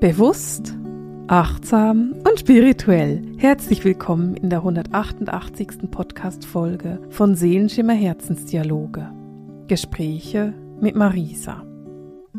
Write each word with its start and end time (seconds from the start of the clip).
Bewusst, 0.00 0.74
achtsam 1.28 2.14
und 2.26 2.40
spirituell. 2.40 3.20
Herzlich 3.36 3.84
willkommen 3.84 4.34
in 4.34 4.48
der 4.48 4.60
188. 4.60 5.90
Podcast-Folge 5.90 7.02
von 7.10 7.34
Seelenschimmer 7.34 7.92
Herzensdialoge. 7.92 9.12
Gespräche 9.68 10.54
mit 10.80 10.96
Marisa. 10.96 11.66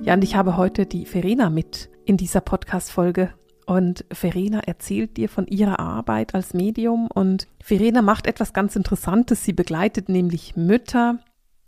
Ja, 0.02 0.16
und 0.16 0.24
ich 0.24 0.36
habe 0.36 0.58
heute 0.58 0.88
die 0.88 1.06
Verena 1.06 1.52
mit 1.52 1.92
in 2.04 2.18
dieser 2.18 2.42
Podcast-Folge. 2.42 3.32
Und 3.68 4.06
Verena 4.12 4.62
erzählt 4.62 5.18
dir 5.18 5.30
von 5.30 5.46
ihrer 5.46 5.80
Arbeit 5.80 6.34
als 6.34 6.56
Medium. 6.56 7.10
Und 7.14 7.48
Verena 7.62 8.02
macht 8.02 8.26
etwas 8.26 8.54
ganz 8.54 8.76
Interessantes. 8.76 9.46
Sie 9.46 9.54
begleitet 9.54 10.10
nämlich 10.10 10.56
Mütter 10.56 11.20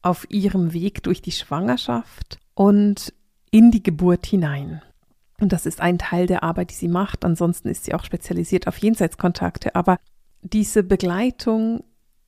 auf 0.02 0.26
ihrem 0.32 0.74
Weg 0.74 1.04
durch 1.04 1.22
die 1.22 1.32
Schwangerschaft 1.32 2.40
und 2.56 3.14
in 3.52 3.70
die 3.70 3.84
Geburt 3.84 4.26
hinein. 4.26 4.82
Und 5.40 5.52
das 5.52 5.66
ist 5.66 5.82
ein 5.82 5.98
Teil 5.98 6.28
der 6.28 6.44
Arbeit, 6.44 6.70
die 6.72 6.76
sie 6.76 6.88
macht. 6.88 7.26
Ansonsten 7.26 7.68
ist 7.68 7.86
sie 7.86 7.94
auch 7.94 8.04
spezialisiert 8.04 8.68
auf 8.68 8.78
Jenseitskontakte. 8.78 9.76
Aber 9.76 9.98
diese 10.42 10.84
Begleitung 10.84 11.84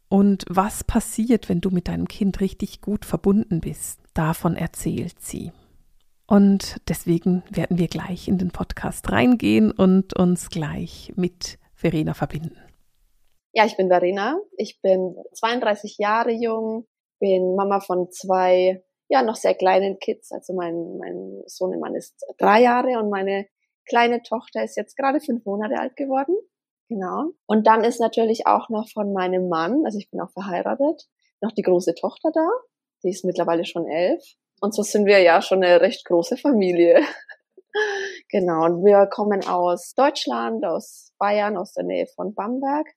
und 0.09 0.45
was 0.49 0.83
passiert, 0.83 1.49
wenn 1.49 1.61
du 1.61 1.69
mit 1.69 1.87
deinem 1.87 2.07
Kind 2.07 2.39
richtig 2.39 2.81
gut 2.81 3.05
verbunden 3.05 3.59
bist, 3.61 3.99
davon 4.13 4.55
erzählt 4.55 5.19
sie. 5.19 5.51
Und 6.27 6.77
deswegen 6.87 7.43
werden 7.49 7.77
wir 7.77 7.87
gleich 7.87 8.27
in 8.27 8.37
den 8.37 8.51
Podcast 8.51 9.11
reingehen 9.11 9.71
und 9.71 10.15
uns 10.17 10.49
gleich 10.49 11.13
mit 11.15 11.59
Verena 11.75 12.13
verbinden. 12.13 12.57
Ja, 13.53 13.65
ich 13.65 13.77
bin 13.77 13.89
Verena. 13.89 14.37
Ich 14.57 14.81
bin 14.81 15.15
32 15.33 15.97
Jahre 15.97 16.31
jung, 16.31 16.87
bin 17.19 17.55
Mama 17.55 17.79
von 17.79 18.09
zwei 18.11 18.83
ja 19.07 19.21
noch 19.21 19.35
sehr 19.35 19.55
kleinen 19.55 19.99
Kids. 19.99 20.31
Also 20.31 20.53
mein, 20.53 20.97
mein 20.97 21.43
Sohnemann 21.45 21.95
ist 21.95 22.25
drei 22.37 22.61
Jahre 22.61 22.99
und 22.99 23.09
meine 23.09 23.47
kleine 23.87 24.21
Tochter 24.23 24.63
ist 24.63 24.77
jetzt 24.77 24.97
gerade 24.97 25.19
fünf 25.19 25.45
Monate 25.45 25.79
alt 25.79 25.95
geworden. 25.95 26.35
Genau. 26.89 27.31
Und 27.47 27.65
dann 27.67 27.83
ist 27.83 27.99
natürlich 27.99 28.45
auch 28.47 28.69
noch 28.69 28.89
von 28.89 29.13
meinem 29.13 29.49
Mann, 29.49 29.85
also 29.85 29.97
ich 29.97 30.09
bin 30.11 30.21
auch 30.21 30.31
verheiratet, 30.31 31.07
noch 31.41 31.51
die 31.51 31.63
große 31.63 31.95
Tochter 31.95 32.31
da. 32.33 32.47
Die 33.03 33.09
ist 33.09 33.25
mittlerweile 33.25 33.65
schon 33.65 33.87
elf. 33.87 34.23
Und 34.61 34.73
so 34.73 34.83
sind 34.83 35.05
wir 35.05 35.19
ja 35.19 35.41
schon 35.41 35.63
eine 35.63 35.81
recht 35.81 36.05
große 36.05 36.37
Familie. 36.37 37.01
genau. 38.29 38.65
Und 38.65 38.85
wir 38.85 39.07
kommen 39.07 39.45
aus 39.47 39.93
Deutschland, 39.95 40.65
aus 40.65 41.11
Bayern, 41.17 41.57
aus 41.57 41.73
der 41.73 41.83
Nähe 41.83 42.07
von 42.07 42.33
Bamberg. 42.33 42.87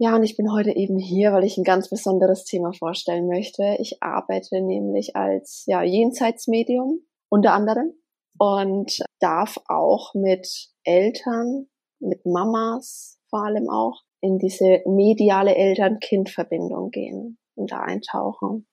Ja, 0.00 0.14
und 0.14 0.22
ich 0.22 0.36
bin 0.36 0.52
heute 0.52 0.70
eben 0.70 0.96
hier, 0.98 1.32
weil 1.32 1.42
ich 1.42 1.58
ein 1.58 1.64
ganz 1.64 1.90
besonderes 1.90 2.44
Thema 2.44 2.72
vorstellen 2.72 3.26
möchte. 3.26 3.76
Ich 3.80 4.00
arbeite 4.00 4.60
nämlich 4.60 5.16
als 5.16 5.64
ja, 5.66 5.82
Jenseitsmedium 5.82 7.00
unter 7.28 7.52
anderem 7.52 7.92
und 8.38 9.00
darf 9.18 9.58
auch 9.66 10.14
mit 10.14 10.70
Eltern, 10.84 11.66
mit 11.98 12.24
Mamas 12.24 13.18
vor 13.28 13.44
allem 13.44 13.68
auch, 13.68 14.02
in 14.20 14.38
diese 14.38 14.82
mediale 14.86 15.56
Eltern-Kind-Verbindung 15.56 16.90
gehen 16.90 17.38
und 17.56 17.72
da 17.72 17.80
eintauchen. 17.80 18.66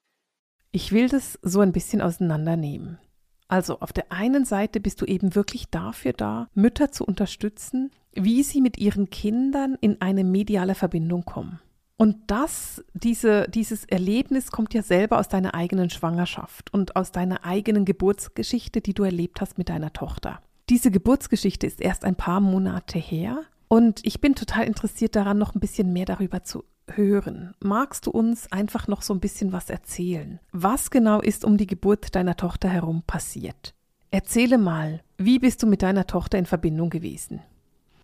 Ich 0.72 0.92
will 0.92 1.10
das 1.10 1.40
so 1.42 1.60
ein 1.60 1.72
bisschen 1.72 2.02
auseinandernehmen. 2.02 3.00
Also 3.48 3.80
auf 3.80 3.94
der 3.94 4.12
einen 4.12 4.46
Seite 4.46 4.80
bist 4.80 5.02
du 5.02 5.06
eben 5.06 5.36
wirklich 5.36 5.70
dafür 5.70 6.14
da, 6.14 6.50
Mütter 6.54 6.92
zu 6.92 7.04
unterstützen, 7.06 7.92
wie 8.16 8.44
sie 8.44 8.62
mit 8.62 8.78
ihren 8.78 9.10
Kindern 9.10 9.78
in 9.82 10.02
eine 10.02 10.24
mediale 10.24 10.76
Verbindung 10.76 11.26
kommen. 11.26 11.60
Und 11.98 12.18
das, 12.28 12.84
diese, 12.94 13.48
dieses 13.48 13.86
Erlebnis 13.86 14.52
kommt 14.52 14.74
ja 14.74 14.82
selber 14.82 15.20
aus 15.20 15.30
deiner 15.30 15.54
eigenen 15.54 15.90
Schwangerschaft 15.90 16.74
und 16.74 16.96
aus 16.96 17.12
deiner 17.12 17.46
eigenen 17.46 17.86
Geburtsgeschichte, 17.86 18.82
die 18.82 18.94
du 18.94 19.04
erlebt 19.04 19.40
hast 19.40 19.58
mit 19.58 19.70
deiner 19.70 19.94
Tochter. 19.94 20.42
Diese 20.70 20.92
Geburtsgeschichte 20.92 21.68
ist 21.68 21.80
erst 21.80 22.04
ein 22.04 22.16
paar 22.16 22.42
Monate 22.42 23.00
her 23.00 23.44
und 23.68 24.02
ich 24.04 24.20
bin 24.20 24.36
total 24.36 24.66
interessiert 24.66 25.16
daran, 25.16 25.38
noch 25.38 25.56
ein 25.56 25.60
bisschen 25.60 25.94
mehr 25.94 26.06
darüber 26.06 26.44
zu 26.44 26.66
hören. 26.88 27.54
Magst 27.62 28.08
du 28.08 28.12
uns 28.12 28.52
einfach 28.52 28.88
noch 28.88 29.02
so 29.02 29.14
ein 29.14 29.20
bisschen 29.20 29.54
was 29.54 29.70
erzählen? 29.70 30.40
Was 30.52 30.92
genau 30.92 31.22
ist 31.22 31.46
um 31.46 31.58
die 31.58 31.68
Geburt 31.68 32.16
deiner 32.16 32.36
Tochter 32.36 32.70
herum 32.70 33.04
passiert? 33.08 33.74
Erzähle 34.12 34.58
mal, 34.58 35.02
wie 35.18 35.40
bist 35.40 35.64
du 35.64 35.68
mit 35.68 35.82
deiner 35.82 36.08
Tochter 36.08 36.38
in 36.38 36.46
Verbindung 36.46 36.90
gewesen? 36.90 37.42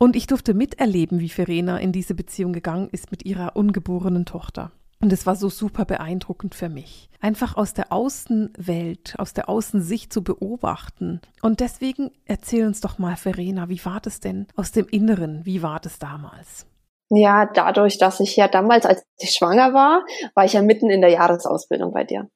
Und 0.01 0.16
ich 0.16 0.25
durfte 0.25 0.56
miterleben, 0.56 1.19
wie 1.19 1.29
Verena 1.29 1.78
in 1.78 1.91
diese 1.91 2.16
Beziehung 2.16 2.53
gegangen 2.53 2.89
ist 2.91 3.12
mit 3.12 3.23
ihrer 3.23 3.56
ungeborenen 3.56 4.25
Tochter. 4.25 4.72
Und 5.00 5.13
es 5.13 5.28
war 5.28 5.35
so 5.35 5.47
super 5.47 5.85
beeindruckend 5.85 6.56
für 6.56 6.69
mich. 6.69 7.12
Einfach 7.19 7.56
aus 7.56 7.75
der 7.75 7.91
Außenwelt, 7.91 9.13
aus 9.19 9.34
der 9.34 9.47
Außensicht 9.47 10.12
zu 10.12 10.23
beobachten. 10.23 11.22
Und 11.44 11.59
deswegen 11.59 12.09
erzähl 12.25 12.66
uns 12.66 12.81
doch 12.81 12.97
mal, 12.97 13.16
Verena, 13.16 13.69
wie 13.69 13.85
war 13.85 14.00
das 14.01 14.19
denn 14.19 14.47
aus 14.56 14.72
dem 14.72 14.88
Inneren? 14.88 15.45
Wie 15.45 15.62
war 15.62 15.79
das 15.79 16.00
damals? 16.00 16.66
Ja, 17.12 17.45
dadurch, 17.45 18.00
dass 18.00 18.22
ich 18.22 18.35
ja 18.35 18.47
damals, 18.47 18.88
als 18.88 19.03
ich 19.19 19.35
schwanger 19.35 19.75
war, 19.75 20.03
war 20.33 20.45
ich 20.45 20.53
ja 20.53 20.63
mitten 20.63 20.89
in 20.89 21.01
der 21.01 21.12
Jahresausbildung 21.12 21.94
bei 21.94 22.06
dir. 22.06 22.28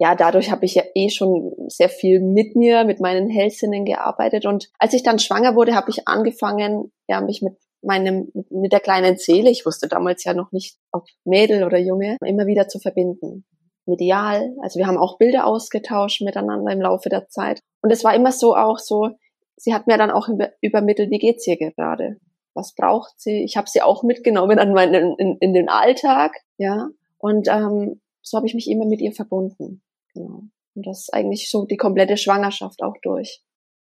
Ja 0.00 0.14
dadurch 0.14 0.50
habe 0.50 0.64
ich 0.64 0.74
ja 0.74 0.82
eh 0.94 1.10
schon 1.10 1.52
sehr 1.68 1.90
viel 1.90 2.20
mit 2.20 2.56
mir, 2.56 2.84
mit 2.84 3.00
meinen 3.00 3.28
Hellsinnen 3.28 3.84
gearbeitet. 3.84 4.46
Und 4.46 4.70
als 4.78 4.94
ich 4.94 5.02
dann 5.02 5.18
schwanger 5.18 5.54
wurde, 5.54 5.74
habe 5.74 5.90
ich 5.90 6.08
angefangen, 6.08 6.90
ja, 7.06 7.20
mich 7.20 7.42
mit 7.42 7.58
meinem, 7.82 8.32
mit 8.48 8.72
der 8.72 8.80
kleinen 8.80 9.18
Seele, 9.18 9.50
ich 9.50 9.66
wusste 9.66 9.88
damals 9.88 10.24
ja 10.24 10.32
noch 10.32 10.52
nicht, 10.52 10.78
ob 10.90 11.04
Mädel 11.24 11.64
oder 11.64 11.76
Junge, 11.76 12.16
immer 12.24 12.46
wieder 12.46 12.66
zu 12.66 12.78
verbinden. 12.78 13.44
Medial. 13.84 14.54
Also 14.62 14.78
wir 14.78 14.86
haben 14.86 14.96
auch 14.96 15.18
Bilder 15.18 15.46
ausgetauscht 15.46 16.22
miteinander 16.22 16.72
im 16.72 16.80
Laufe 16.80 17.10
der 17.10 17.28
Zeit. 17.28 17.60
Und 17.82 17.90
es 17.90 18.02
war 18.02 18.14
immer 18.14 18.32
so 18.32 18.56
auch 18.56 18.78
so, 18.78 19.10
sie 19.56 19.74
hat 19.74 19.86
mir 19.86 19.98
dann 19.98 20.10
auch 20.10 20.28
übermittelt, 20.62 21.10
wie 21.10 21.18
geht's 21.18 21.46
ihr 21.46 21.58
gerade? 21.58 22.16
Was 22.54 22.74
braucht 22.74 23.20
sie? 23.20 23.44
Ich 23.44 23.58
habe 23.58 23.68
sie 23.68 23.82
auch 23.82 24.02
mitgenommen 24.02 24.58
an 24.58 24.72
meinen, 24.72 25.14
in, 25.18 25.36
in 25.40 25.52
den 25.52 25.68
Alltag, 25.68 26.32
ja. 26.56 26.88
Und 27.18 27.48
ähm, 27.48 28.00
so 28.22 28.38
habe 28.38 28.46
ich 28.46 28.54
mich 28.54 28.70
immer 28.70 28.86
mit 28.86 29.02
ihr 29.02 29.12
verbunden. 29.12 29.82
Genau. 30.20 30.42
Und 30.74 30.86
das 30.86 31.00
ist 31.00 31.14
eigentlich 31.14 31.50
so 31.50 31.64
die 31.64 31.76
komplette 31.76 32.16
Schwangerschaft 32.16 32.82
auch 32.82 32.96
durch. 33.02 33.42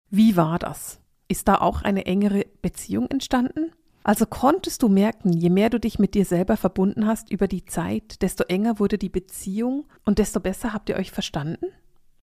Wie 0.09 0.37
war 0.37 0.59
das? 0.59 1.01
Ist 1.29 1.49
da 1.49 1.57
auch 1.57 1.83
eine 1.83 2.07
engere 2.07 2.47
Beziehung 2.63 3.07
entstanden? 3.11 3.73
Also 4.03 4.25
konntest 4.27 4.83
du 4.83 4.89
merken, 4.89 5.33
je 5.33 5.51
mehr 5.51 5.69
du 5.69 5.79
dich 5.79 5.99
mit 5.99 6.15
dir 6.15 6.25
selber 6.25 6.57
verbunden 6.57 7.07
hast 7.07 7.31
über 7.31 7.49
die 7.49 7.67
Zeit, 7.67 8.23
desto 8.23 8.45
enger 8.45 8.79
wurde 8.79 8.97
die 8.97 9.11
Beziehung 9.11 9.85
und 10.07 10.19
desto 10.19 10.41
besser 10.41 10.73
habt 10.73 10.89
ihr 10.89 10.97
euch 10.97 11.11
verstanden? 11.11 11.67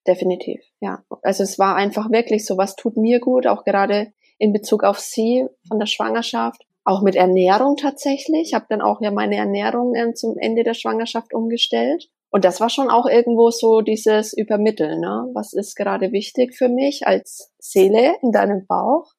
Definitiv, 0.07 0.61
ja. 0.81 1.05
Also 1.23 1.45
es 1.45 1.59
war 1.59 1.77
einfach 1.77 2.11
wirklich 2.11 2.45
so, 2.45 2.57
was 2.57 2.75
tut 2.75 2.97
mir 2.97 3.21
gut, 3.21 3.47
auch 3.47 3.65
gerade 3.65 4.13
in 4.39 4.53
Bezug 4.53 4.83
auf 4.83 4.99
sie 4.99 5.47
von 5.69 5.79
der 5.79 5.87
Schwangerschaft, 5.87 6.67
auch 6.85 7.03
mit 7.03 7.15
Ernährung 7.15 7.77
tatsächlich. 7.77 8.49
Ich 8.49 8.55
habe 8.55 8.67
dann 8.69 8.81
auch 8.81 9.01
ja 9.01 9.11
meine 9.11 9.37
Ernährung 9.37 9.95
äh, 9.95 10.13
zum 10.15 10.37
Ende 10.39 10.65
der 10.65 10.75
Schwangerschaft 10.75 11.33
umgestellt 11.33 12.11
und 12.31 12.45
das 12.45 12.61
war 12.61 12.71
schon 12.71 12.89
auch 12.89 13.07
irgendwo 13.07 13.51
so 13.51 13.81
dieses 13.81 14.33
Übermitteln, 14.33 15.01
ne? 15.01 15.29
Was 15.35 15.53
ist 15.53 15.75
gerade 15.75 16.13
wichtig 16.13 16.55
für 16.57 16.69
mich 16.69 17.07
als 17.07 17.53
Seele 17.59 18.15
in 18.23 18.31
deinem 18.31 18.67
Bauch? 18.67 19.13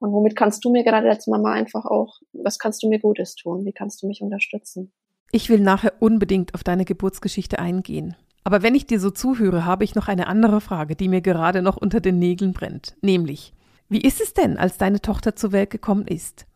Und 0.00 0.12
womit 0.12 0.34
kannst 0.34 0.64
du 0.64 0.70
mir 0.70 0.84
gerade 0.84 1.10
als 1.10 1.26
Mama 1.26 1.52
einfach 1.52 1.84
auch, 1.84 2.18
was 2.32 2.58
kannst 2.58 2.82
du 2.82 2.88
mir 2.88 3.00
Gutes 3.00 3.34
tun? 3.34 3.64
Wie 3.64 3.72
kannst 3.72 4.02
du 4.02 4.06
mich 4.06 4.22
unterstützen? 4.22 4.92
Ich 5.30 5.50
will 5.50 5.60
nachher 5.60 5.92
unbedingt 6.00 6.54
auf 6.54 6.64
deine 6.64 6.86
Geburtsgeschichte 6.86 7.58
eingehen. 7.58 8.16
Aber 8.44 8.62
wenn 8.62 8.74
ich 8.74 8.86
dir 8.86 8.98
so 8.98 9.10
zuhöre, 9.10 9.66
habe 9.66 9.84
ich 9.84 9.94
noch 9.94 10.08
eine 10.08 10.26
andere 10.26 10.62
Frage, 10.62 10.96
die 10.96 11.08
mir 11.08 11.20
gerade 11.20 11.60
noch 11.60 11.76
unter 11.76 12.00
den 12.00 12.18
Nägeln 12.18 12.54
brennt. 12.54 12.96
Nämlich, 13.02 13.52
wie 13.90 14.00
ist 14.00 14.22
es 14.22 14.32
denn, 14.32 14.56
als 14.56 14.78
deine 14.78 15.02
Tochter 15.02 15.36
zur 15.36 15.52
Welt 15.52 15.68
gekommen 15.68 16.06
ist? 16.06 16.46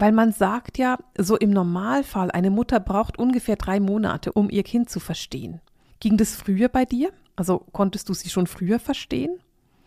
Weil 0.00 0.12
man 0.12 0.30
sagt 0.30 0.78
ja, 0.78 0.96
so 1.18 1.36
im 1.36 1.50
Normalfall, 1.50 2.30
eine 2.30 2.52
Mutter 2.52 2.78
braucht 2.78 3.18
ungefähr 3.18 3.56
drei 3.56 3.80
Monate, 3.80 4.32
um 4.32 4.48
ihr 4.48 4.62
Kind 4.62 4.88
zu 4.88 5.00
verstehen. 5.00 5.60
Ging 5.98 6.16
das 6.16 6.36
früher 6.36 6.68
bei 6.68 6.84
dir? 6.84 7.10
Also 7.34 7.66
konntest 7.72 8.08
du 8.08 8.14
sie 8.14 8.28
schon 8.28 8.46
früher 8.46 8.78
verstehen? 8.78 9.40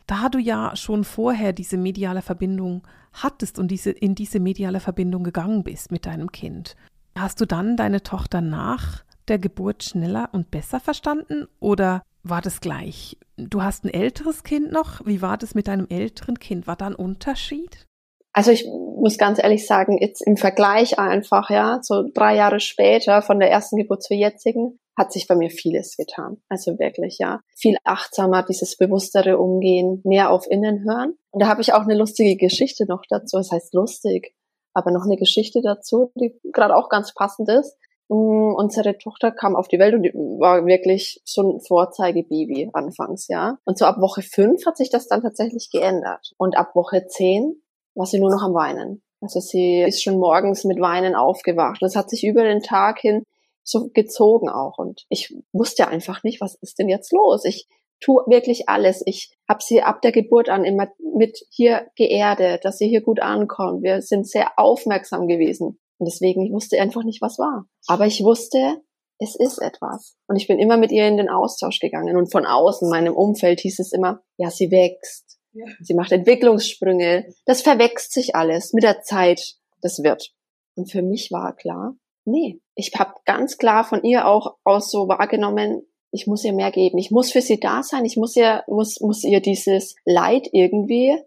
Da 0.08 0.28
du 0.28 0.38
ja 0.38 0.76
schon 0.76 1.06
vorher 1.06 1.54
diese 1.54 1.78
mediale 1.78 2.22
Verbindung 2.22 2.86
hattest 3.14 3.58
und 3.58 3.70
diese, 3.70 3.92
in 3.92 4.14
diese 4.14 4.42
mediale 4.42 4.82
Verbindung 4.82 5.24
gegangen 5.24 5.64
bist 5.64 5.94
mit 5.94 6.06
deinem 6.06 6.34
Kind, 6.34 6.76
hast 7.18 7.40
du 7.40 7.46
dann 7.46 7.78
deine 7.78 8.04
Tochter 8.04 8.42
nach 8.42 9.06
der 9.30 9.40
Geburt 9.40 9.82
schneller 9.82 10.28
und 10.34 10.52
besser 10.52 10.82
verstanden 10.82 11.48
oder 11.62 12.04
war 12.24 12.42
das 12.42 12.60
gleich? 12.60 13.18
Du 13.38 13.64
hast 13.64 13.86
ein 13.86 13.94
älteres 13.94 14.44
Kind 14.44 14.74
noch. 14.74 15.06
Wie 15.06 15.22
war 15.22 15.38
das 15.38 15.56
mit 15.56 15.70
deinem 15.70 15.88
älteren 15.88 16.38
Kind? 16.38 16.68
War 16.68 16.76
da 16.76 16.88
ein 16.88 16.96
Unterschied? 16.96 17.88
Also 18.34 18.52
ich 18.52 18.66
muss 18.66 19.18
ganz 19.18 19.44
ehrlich 19.44 19.68
sagen, 19.68 19.98
jetzt 20.00 20.26
im 20.26 20.38
Vergleich 20.38 20.98
einfach, 20.98 21.50
ja, 21.50 21.80
so 21.82 22.04
drei 22.14 22.36
Jahre 22.36 22.60
später 22.60 23.22
von 23.22 23.40
der 23.40 23.52
ersten 23.52 23.78
Geburt 23.78 24.04
zur 24.04 24.16
jetzigen, 24.16 24.80
hat 24.98 25.12
sich 25.12 25.28
bei 25.28 25.36
mir 25.36 25.50
vieles 25.50 25.98
getan. 25.98 26.38
Also 26.48 26.78
wirklich, 26.80 27.18
ja. 27.20 27.42
Viel 27.56 27.78
achtsamer, 27.84 28.44
dieses 28.44 28.78
bewusstere 28.78 29.38
Umgehen, 29.38 30.02
mehr 30.04 30.32
auf 30.32 30.46
Innen 30.50 30.84
hören. 30.86 31.16
Und 31.32 31.42
da 31.42 31.48
habe 31.48 31.62
ich 31.62 31.74
auch 31.74 31.82
eine 31.82 31.96
lustige 31.96 32.36
Geschichte 32.36 32.86
noch 32.88 33.04
dazu. 33.10 33.38
Das 33.38 33.52
heißt 33.52 33.74
lustig, 33.74 34.34
aber 34.74 34.92
noch 34.92 35.06
eine 35.06 35.18
Geschichte 35.18 35.62
dazu, 35.62 36.12
die 36.16 36.40
gerade 36.52 36.76
auch 36.76 36.90
ganz 36.90 37.14
passend 37.14 37.50
ist. 37.50 37.78
Mm, 38.10 38.54
unsere 38.56 38.98
Tochter 38.98 39.32
kam 39.32 39.56
auf 39.56 39.68
die 39.68 39.80
Welt 39.80 39.94
und 39.96 40.04
war 40.40 40.66
wirklich 40.66 41.22
so 41.24 41.42
ein 41.42 41.62
Vorzeigebaby 41.62 42.70
anfangs, 42.74 43.28
ja. 43.28 43.58
Und 43.64 43.78
so 43.78 43.86
ab 43.86 44.00
Woche 44.00 44.22
fünf 44.22 44.66
hat 44.66 44.78
sich 44.78 44.90
das 44.90 45.08
dann 45.08 45.22
tatsächlich 45.22 45.70
geändert. 45.72 46.34
Und 46.38 46.58
ab 46.58 46.76
Woche 46.76 47.08
zehn 47.08 47.61
war 47.96 48.06
sie 48.06 48.20
nur 48.20 48.32
noch 48.32 48.44
am 48.44 48.54
Weinen. 48.54 49.04
Also 49.22 49.40
sie 49.40 49.82
ist 49.82 50.02
schon 50.02 50.18
morgens 50.18 50.64
mit 50.64 50.80
Weinen 50.80 51.16
aufgewacht. 51.16 51.82
Es 51.84 51.96
hat 51.96 52.10
sich 52.10 52.24
über 52.24 52.44
den 52.44 52.62
Tag 52.62 53.00
hin 53.00 53.24
so 53.64 53.90
gezogen 53.94 54.50
auch. 54.50 54.78
Und 54.78 55.06
ich 55.10 55.36
wusste 55.52 55.88
einfach 55.88 56.24
nicht, 56.24 56.42
was 56.42 56.56
ist 56.56 56.80
denn 56.80 56.90
jetzt 56.90 57.12
los? 57.12 57.46
Ich 57.46 57.68
tue 58.00 58.24
wirklich 58.28 58.68
alles. 58.68 59.04
Ich 59.06 59.32
habe 59.48 59.62
sie 59.64 59.84
ab 59.84 60.02
der 60.02 60.12
Geburt 60.12 60.50
an 60.50 60.66
immer 60.66 60.88
mit 61.16 61.38
hier 61.50 61.88
geerdet, 61.96 62.66
dass 62.66 62.78
sie 62.78 62.88
hier 62.88 63.02
gut 63.02 63.22
ankommt. 63.22 63.84
Wir 63.84 64.02
sind 64.02 64.28
sehr 64.28 64.52
aufmerksam 64.58 65.28
gewesen. 65.28 65.80
Und 66.00 66.06
deswegen, 66.06 66.44
ich 66.44 66.52
wusste 66.52 66.82
einfach 66.82 67.04
nicht, 67.04 67.22
was 67.22 67.38
war. 67.38 67.66
Aber 67.88 68.08
ich 68.08 68.24
wusste, 68.24 68.82
es 69.20 69.36
ist 69.36 69.62
etwas. 69.62 70.16
Und 70.28 70.36
ich 70.36 70.48
bin 70.48 70.58
immer 70.58 70.78
mit 70.78 70.92
ihr 70.92 71.08
in 71.08 71.18
den 71.18 71.30
Austausch 71.30 71.80
gegangen. 71.80 72.18
Und 72.18 72.32
von 72.32 72.48
außen, 72.48 72.90
meinem 72.90 73.16
Umfeld, 73.16 73.60
hieß 73.60 73.78
es 73.80 73.92
immer, 73.92 74.22
ja, 74.38 74.50
sie 74.50 74.72
wächst. 74.72 75.31
Ja. 75.54 75.66
Sie 75.82 75.94
macht 75.94 76.12
Entwicklungssprünge. 76.12 77.34
Das 77.46 77.62
verwächst 77.62 78.14
sich 78.14 78.36
alles 78.36 78.74
mit 78.74 78.84
der 78.84 79.02
Zeit. 79.02 79.56
Das 79.82 80.04
wird. 80.04 80.34
Und 80.76 80.92
für 80.92 81.02
mich 81.02 81.32
war 81.32 81.56
klar, 81.56 81.96
nee, 82.26 82.62
ich 82.76 82.92
habe 82.98 83.16
ganz 83.26 83.58
klar 83.58 83.84
von 83.84 84.04
ihr 84.04 84.28
auch 84.28 84.58
aus 84.64 84.92
so 84.92 85.08
wahrgenommen, 85.08 85.84
ich 86.12 86.28
muss 86.28 86.44
ihr 86.44 86.54
mehr 86.54 86.72
geben. 86.72 86.98
Ich 86.98 87.12
muss 87.12 87.32
für 87.32 87.42
sie 87.42 87.60
da 87.60 87.84
sein. 87.84 88.06
Ich 88.06 88.18
muss 88.18 88.36
ihr, 88.36 88.64
muss, 88.68 89.00
muss 89.00 89.24
ihr 89.24 89.40
dieses 89.40 89.96
Leid 90.06 90.50
irgendwie 90.52 91.18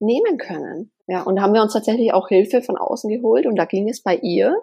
nehmen 0.00 0.36
können. 0.38 0.92
Ja, 1.06 1.22
und 1.22 1.40
haben 1.40 1.54
wir 1.54 1.62
uns 1.62 1.72
tatsächlich 1.72 2.12
auch 2.12 2.28
Hilfe 2.28 2.62
von 2.62 2.76
außen 2.76 3.10
geholt 3.10 3.46
und 3.46 3.56
da 3.56 3.64
ging 3.64 3.88
es 3.88 4.02
bei 4.02 4.16
ihr, 4.16 4.54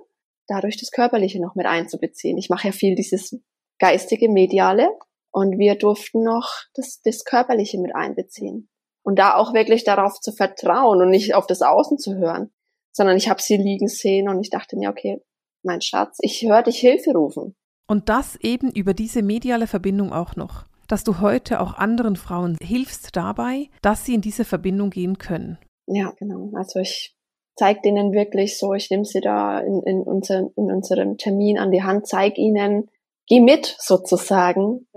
dadurch 0.48 0.78
das 0.78 0.92
Körperliche 0.92 1.42
noch 1.42 1.56
mit 1.56 1.66
einzubeziehen. 1.66 2.38
Ich 2.38 2.50
mache 2.50 2.68
ja 2.68 2.72
viel 2.72 2.96
dieses 2.96 3.40
geistige, 3.80 4.30
mediale 4.30 4.90
und 5.32 5.58
wir 5.58 5.76
durften 5.76 6.24
noch 6.24 6.50
das, 6.76 7.02
das 7.04 7.26
Körperliche 7.26 7.80
mit 7.80 7.96
einbeziehen. 7.96 8.70
Und 9.06 9.20
da 9.20 9.36
auch 9.36 9.54
wirklich 9.54 9.84
darauf 9.84 10.20
zu 10.20 10.32
vertrauen 10.32 11.00
und 11.00 11.10
nicht 11.10 11.36
auf 11.36 11.46
das 11.46 11.62
Außen 11.62 12.00
zu 12.00 12.16
hören, 12.16 12.52
sondern 12.92 13.18
ich 13.18 13.30
habe 13.30 13.42
sie 13.42 13.56
liegen 13.56 13.88
sehen 13.88 14.28
und 14.28 14.42
ich 14.42 14.50
dachte 14.50 14.78
mir, 14.78 14.90
okay, 14.90 15.22
mein 15.64 15.82
Schatz, 15.82 16.18
ich 16.22 16.42
höre 16.42 16.64
dich 16.64 16.80
Hilfe 16.80 17.12
rufen. 17.12 17.56
Und 17.88 18.10
das 18.10 18.36
eben 18.38 18.72
über 18.72 18.96
diese 18.96 19.22
mediale 19.22 19.68
Verbindung 19.68 20.12
auch 20.12 20.36
noch, 20.36 20.66
dass 20.88 21.04
du 21.04 21.20
heute 21.20 21.62
auch 21.62 21.76
anderen 21.76 22.16
Frauen 22.16 22.58
hilfst 22.60 23.16
dabei, 23.16 23.70
dass 23.84 24.06
sie 24.06 24.16
in 24.16 24.22
diese 24.22 24.44
Verbindung 24.44 24.90
gehen 24.90 25.20
können. 25.20 25.60
Ja, 25.86 26.12
genau. 26.18 26.50
Also 26.56 26.80
ich 26.80 27.16
zeige 27.56 27.82
denen 27.82 28.12
wirklich 28.12 28.58
so, 28.58 28.74
ich 28.74 28.90
nehme 28.90 29.06
sie 29.06 29.22
da 29.22 29.60
in, 29.60 29.84
in, 29.84 30.02
unser, 30.02 30.50
in 30.56 30.72
unserem 30.72 31.18
Termin 31.18 31.60
an 31.60 31.72
die 31.72 31.84
Hand, 31.84 32.08
zeige 32.08 32.42
ihnen, 32.42 32.90
geh 33.28 33.40
mit 33.40 33.76
sozusagen, 33.80 34.88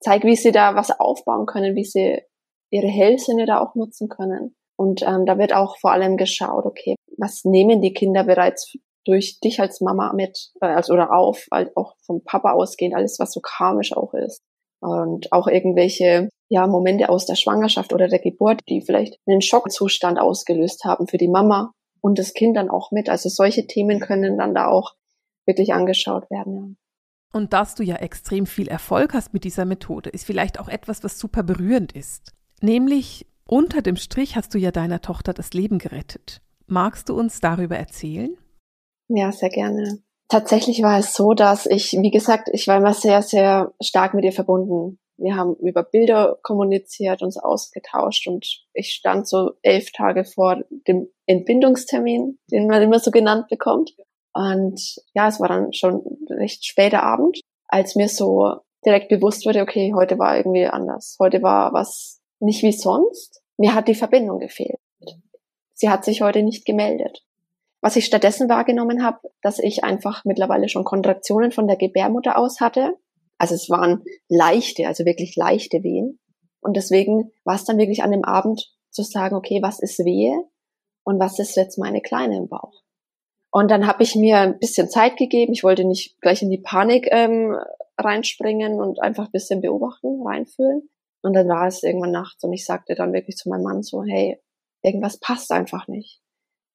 zeig, 0.00 0.24
wie 0.24 0.36
sie 0.36 0.52
da 0.52 0.74
was 0.74 0.90
aufbauen 0.90 1.46
können, 1.46 1.74
wie 1.74 1.84
sie 1.84 2.20
ihre 2.74 2.88
Hellsinne 2.88 3.46
da 3.46 3.60
auch 3.60 3.74
nutzen 3.76 4.08
können. 4.08 4.56
Und 4.76 5.02
ähm, 5.02 5.26
da 5.26 5.38
wird 5.38 5.54
auch 5.54 5.78
vor 5.78 5.92
allem 5.92 6.16
geschaut, 6.16 6.64
okay, 6.66 6.96
was 7.16 7.44
nehmen 7.44 7.80
die 7.80 7.92
Kinder 7.92 8.24
bereits 8.24 8.74
durch 9.04 9.38
dich 9.38 9.60
als 9.60 9.80
Mama 9.80 10.12
mit, 10.12 10.50
äh, 10.60 10.66
also 10.66 10.94
oder 10.94 11.12
auf, 11.12 11.46
halt 11.52 11.76
auch 11.76 11.94
vom 12.04 12.24
Papa 12.24 12.52
ausgehend, 12.52 12.96
alles 12.96 13.18
was 13.20 13.32
so 13.32 13.40
karmisch 13.40 13.96
auch 13.96 14.12
ist. 14.14 14.40
Und 14.80 15.32
auch 15.32 15.46
irgendwelche 15.46 16.28
ja, 16.50 16.66
Momente 16.66 17.08
aus 17.08 17.26
der 17.26 17.36
Schwangerschaft 17.36 17.92
oder 17.92 18.08
der 18.08 18.18
Geburt, 18.18 18.60
die 18.68 18.80
vielleicht 18.80 19.18
einen 19.26 19.40
Schockzustand 19.40 20.18
ausgelöst 20.18 20.84
haben 20.84 21.06
für 21.06 21.16
die 21.16 21.28
Mama 21.28 21.72
und 22.00 22.18
das 22.18 22.34
Kind 22.34 22.56
dann 22.56 22.70
auch 22.70 22.90
mit. 22.90 23.08
Also 23.08 23.28
solche 23.28 23.66
Themen 23.66 24.00
können 24.00 24.36
dann 24.36 24.54
da 24.54 24.66
auch 24.66 24.94
wirklich 25.46 25.72
angeschaut 25.72 26.28
werden. 26.30 26.54
Ja. 26.54 27.38
Und 27.38 27.52
dass 27.52 27.74
du 27.74 27.82
ja 27.82 27.96
extrem 27.96 28.46
viel 28.46 28.68
Erfolg 28.68 29.14
hast 29.14 29.32
mit 29.32 29.44
dieser 29.44 29.64
Methode, 29.64 30.10
ist 30.10 30.24
vielleicht 30.24 30.58
auch 30.60 30.68
etwas, 30.68 31.02
was 31.02 31.18
super 31.18 31.42
berührend 31.42 31.92
ist. 31.92 32.32
Nämlich 32.60 33.26
unter 33.46 33.82
dem 33.82 33.96
Strich 33.96 34.36
hast 34.36 34.54
du 34.54 34.58
ja 34.58 34.70
deiner 34.70 35.00
Tochter 35.00 35.32
das 35.32 35.52
Leben 35.52 35.78
gerettet. 35.78 36.40
Magst 36.66 37.08
du 37.08 37.18
uns 37.18 37.40
darüber 37.40 37.76
erzählen? 37.76 38.36
Ja, 39.08 39.32
sehr 39.32 39.50
gerne. 39.50 40.02
Tatsächlich 40.28 40.82
war 40.82 40.98
es 40.98 41.14
so, 41.14 41.34
dass 41.34 41.66
ich, 41.66 41.92
wie 41.92 42.10
gesagt, 42.10 42.48
ich 42.52 42.66
war 42.66 42.78
immer 42.78 42.94
sehr, 42.94 43.22
sehr 43.22 43.74
stark 43.82 44.14
mit 44.14 44.24
ihr 44.24 44.32
verbunden. 44.32 44.98
Wir 45.16 45.36
haben 45.36 45.54
über 45.56 45.82
Bilder 45.82 46.38
kommuniziert, 46.42 47.22
uns 47.22 47.36
ausgetauscht 47.36 48.26
und 48.26 48.64
ich 48.72 48.90
stand 48.90 49.28
so 49.28 49.52
elf 49.62 49.92
Tage 49.92 50.24
vor 50.24 50.62
dem 50.88 51.08
Entbindungstermin, 51.26 52.38
den 52.50 52.66
man 52.66 52.82
immer 52.82 52.98
so 52.98 53.10
genannt 53.10 53.48
bekommt. 53.48 53.94
Und 54.32 54.96
ja, 55.14 55.28
es 55.28 55.38
war 55.38 55.48
dann 55.48 55.72
schon 55.72 56.02
recht 56.28 56.64
später 56.64 57.04
Abend, 57.04 57.40
als 57.68 57.94
mir 57.94 58.08
so 58.08 58.56
direkt 58.84 59.08
bewusst 59.08 59.46
wurde, 59.46 59.62
okay, 59.62 59.92
heute 59.94 60.18
war 60.18 60.36
irgendwie 60.36 60.66
anders. 60.66 61.16
Heute 61.20 61.42
war 61.42 61.72
was 61.72 62.20
nicht 62.40 62.62
wie 62.62 62.72
sonst. 62.72 63.42
Mir 63.56 63.74
hat 63.74 63.88
die 63.88 63.94
Verbindung 63.94 64.38
gefehlt. 64.38 64.80
Sie 65.74 65.88
hat 65.88 66.04
sich 66.04 66.22
heute 66.22 66.42
nicht 66.42 66.64
gemeldet. 66.64 67.24
Was 67.80 67.96
ich 67.96 68.06
stattdessen 68.06 68.48
wahrgenommen 68.48 69.04
habe, 69.04 69.18
dass 69.42 69.58
ich 69.58 69.84
einfach 69.84 70.24
mittlerweile 70.24 70.68
schon 70.68 70.84
Kontraktionen 70.84 71.52
von 71.52 71.66
der 71.66 71.76
Gebärmutter 71.76 72.38
aus 72.38 72.60
hatte. 72.60 72.96
Also 73.36 73.54
es 73.54 73.68
waren 73.68 74.04
leichte, 74.28 74.86
also 74.86 75.04
wirklich 75.04 75.36
leichte 75.36 75.82
Wehen. 75.82 76.18
Und 76.60 76.76
deswegen 76.76 77.32
war 77.44 77.56
es 77.56 77.64
dann 77.64 77.76
wirklich 77.76 78.02
an 78.02 78.10
dem 78.10 78.24
Abend 78.24 78.72
zu 78.90 79.02
sagen, 79.02 79.36
okay, 79.36 79.60
was 79.60 79.80
ist 79.80 79.98
Wehe 79.98 80.44
und 81.02 81.20
was 81.20 81.38
ist 81.38 81.56
jetzt 81.56 81.76
meine 81.76 82.00
Kleine 82.00 82.36
im 82.36 82.48
Bauch? 82.48 82.84
Und 83.50 83.70
dann 83.70 83.86
habe 83.86 84.02
ich 84.02 84.16
mir 84.16 84.38
ein 84.38 84.58
bisschen 84.58 84.88
Zeit 84.88 85.16
gegeben. 85.16 85.52
Ich 85.52 85.62
wollte 85.62 85.84
nicht 85.84 86.20
gleich 86.20 86.42
in 86.42 86.50
die 86.50 86.58
Panik 86.58 87.08
ähm, 87.10 87.56
reinspringen 87.98 88.80
und 88.80 89.00
einfach 89.00 89.26
ein 89.26 89.32
bisschen 89.32 89.60
beobachten, 89.60 90.22
reinfühlen. 90.26 90.88
Und 91.24 91.32
dann 91.32 91.48
war 91.48 91.66
es 91.66 91.82
irgendwann 91.82 92.12
nachts 92.12 92.44
und 92.44 92.52
ich 92.52 92.64
sagte 92.64 92.94
dann 92.94 93.12
wirklich 93.12 93.36
zu 93.36 93.48
meinem 93.48 93.62
Mann 93.62 93.82
so, 93.82 94.04
hey, 94.04 94.38
irgendwas 94.82 95.18
passt 95.18 95.50
einfach 95.50 95.88
nicht 95.88 96.20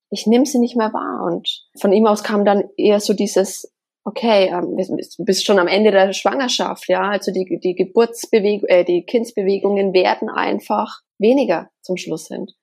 ich 0.09 0.27
nehme 0.27 0.45
sie 0.45 0.59
nicht 0.59 0.75
mehr 0.75 0.93
wahr. 0.93 1.23
Und 1.31 1.65
von 1.79 1.93
ihm 1.93 2.05
aus 2.05 2.23
kam 2.23 2.45
dann 2.45 2.63
eher 2.77 2.99
so 2.99 3.13
dieses, 3.13 3.71
okay, 4.03 4.47
ähm, 4.47 4.75
du 4.75 5.25
bist 5.25 5.45
schon 5.45 5.59
am 5.59 5.67
Ende 5.67 5.91
der 5.91 6.13
Schwangerschaft, 6.13 6.87
ja, 6.87 7.09
also 7.09 7.31
die, 7.31 7.59
die 7.61 7.75
Geburtsbewegung, 7.75 8.67
äh, 8.67 8.83
die 8.83 9.05
Kindsbewegungen 9.05 9.93
werden 9.93 10.29
einfach 10.29 11.01
weniger 11.19 11.69
zum 11.81 11.97
Schluss 11.97 12.25
sind. 12.25 12.55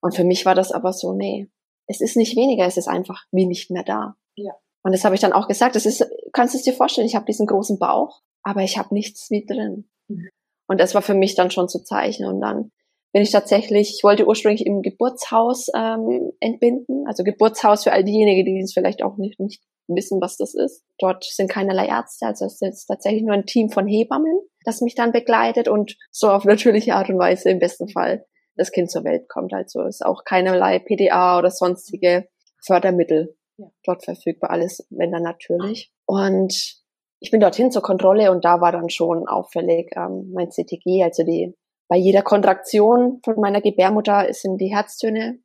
Und 0.00 0.16
für 0.16 0.24
mich 0.24 0.44
war 0.44 0.54
das 0.54 0.72
aber 0.72 0.92
so, 0.92 1.12
nee, 1.12 1.48
es 1.86 2.00
ist 2.00 2.16
nicht 2.16 2.36
weniger, 2.36 2.66
es 2.66 2.76
ist 2.76 2.88
einfach 2.88 3.24
wie 3.30 3.46
nicht 3.46 3.70
mehr 3.70 3.84
da. 3.84 4.16
Ja. 4.34 4.52
Und 4.82 4.92
das 4.92 5.04
habe 5.04 5.14
ich 5.14 5.20
dann 5.20 5.32
auch 5.32 5.46
gesagt, 5.46 5.76
das 5.76 5.86
ist, 5.86 6.04
kannst 6.32 6.54
du 6.54 6.58
es 6.58 6.64
dir 6.64 6.72
vorstellen, 6.72 7.06
ich 7.06 7.14
habe 7.14 7.26
diesen 7.26 7.46
großen 7.46 7.78
Bauch, 7.78 8.20
aber 8.42 8.62
ich 8.62 8.78
habe 8.78 8.94
nichts 8.94 9.30
wie 9.30 9.44
drin. 9.44 9.88
Mhm. 10.08 10.28
Und 10.66 10.80
das 10.80 10.94
war 10.94 11.02
für 11.02 11.14
mich 11.14 11.34
dann 11.34 11.50
schon 11.50 11.68
zu 11.68 11.82
zeichnen. 11.82 12.28
Und 12.28 12.40
dann 12.40 12.70
bin 13.12 13.22
ich 13.22 13.30
tatsächlich, 13.30 13.94
ich 13.96 14.04
wollte 14.04 14.26
ursprünglich 14.26 14.66
im 14.66 14.82
Geburtshaus 14.82 15.68
ähm, 15.76 16.32
entbinden. 16.40 17.04
Also 17.06 17.24
Geburtshaus 17.24 17.84
für 17.84 17.92
all 17.92 18.04
diejenigen, 18.04 18.44
die 18.44 18.60
es 18.60 18.72
vielleicht 18.72 19.02
auch 19.02 19.16
nicht, 19.18 19.38
nicht 19.38 19.62
wissen, 19.88 20.20
was 20.20 20.36
das 20.36 20.54
ist. 20.54 20.82
Dort 20.98 21.24
sind 21.24 21.50
keinerlei 21.50 21.86
Ärzte, 21.86 22.26
also 22.26 22.46
es 22.46 22.62
ist 22.62 22.86
tatsächlich 22.86 23.22
nur 23.22 23.34
ein 23.34 23.46
Team 23.46 23.68
von 23.68 23.86
Hebammen, 23.86 24.38
das 24.64 24.80
mich 24.80 24.94
dann 24.94 25.12
begleitet 25.12 25.68
und 25.68 25.96
so 26.10 26.30
auf 26.30 26.44
natürliche 26.44 26.94
Art 26.94 27.10
und 27.10 27.18
Weise 27.18 27.50
im 27.50 27.58
besten 27.58 27.88
Fall 27.88 28.24
das 28.56 28.70
Kind 28.72 28.90
zur 28.90 29.04
Welt 29.04 29.28
kommt. 29.28 29.52
Also 29.52 29.82
ist 29.82 30.04
auch 30.04 30.24
keinerlei 30.24 30.78
PDA 30.78 31.38
oder 31.38 31.50
sonstige 31.50 32.28
Fördermittel 32.64 33.36
ja. 33.56 33.66
dort 33.84 34.04
verfügbar. 34.04 34.50
Alles, 34.50 34.86
wenn 34.90 35.10
dann 35.10 35.22
natürlich. 35.22 35.92
Und 36.06 36.81
ich 37.22 37.30
bin 37.30 37.40
dorthin 37.40 37.70
zur 37.70 37.82
Kontrolle 37.82 38.32
und 38.32 38.44
da 38.44 38.60
war 38.60 38.72
dann 38.72 38.90
schon 38.90 39.28
auffällig 39.28 39.92
ähm, 39.96 40.32
mein 40.34 40.50
CTG, 40.50 41.04
also 41.04 41.22
die 41.22 41.54
bei 41.88 41.96
jeder 41.96 42.22
Kontraktion 42.22 43.20
von 43.24 43.36
meiner 43.36 43.60
Gebärmutter 43.60 44.26
sind 44.32 44.58
die 44.60 44.74
Herztöne 44.74 45.38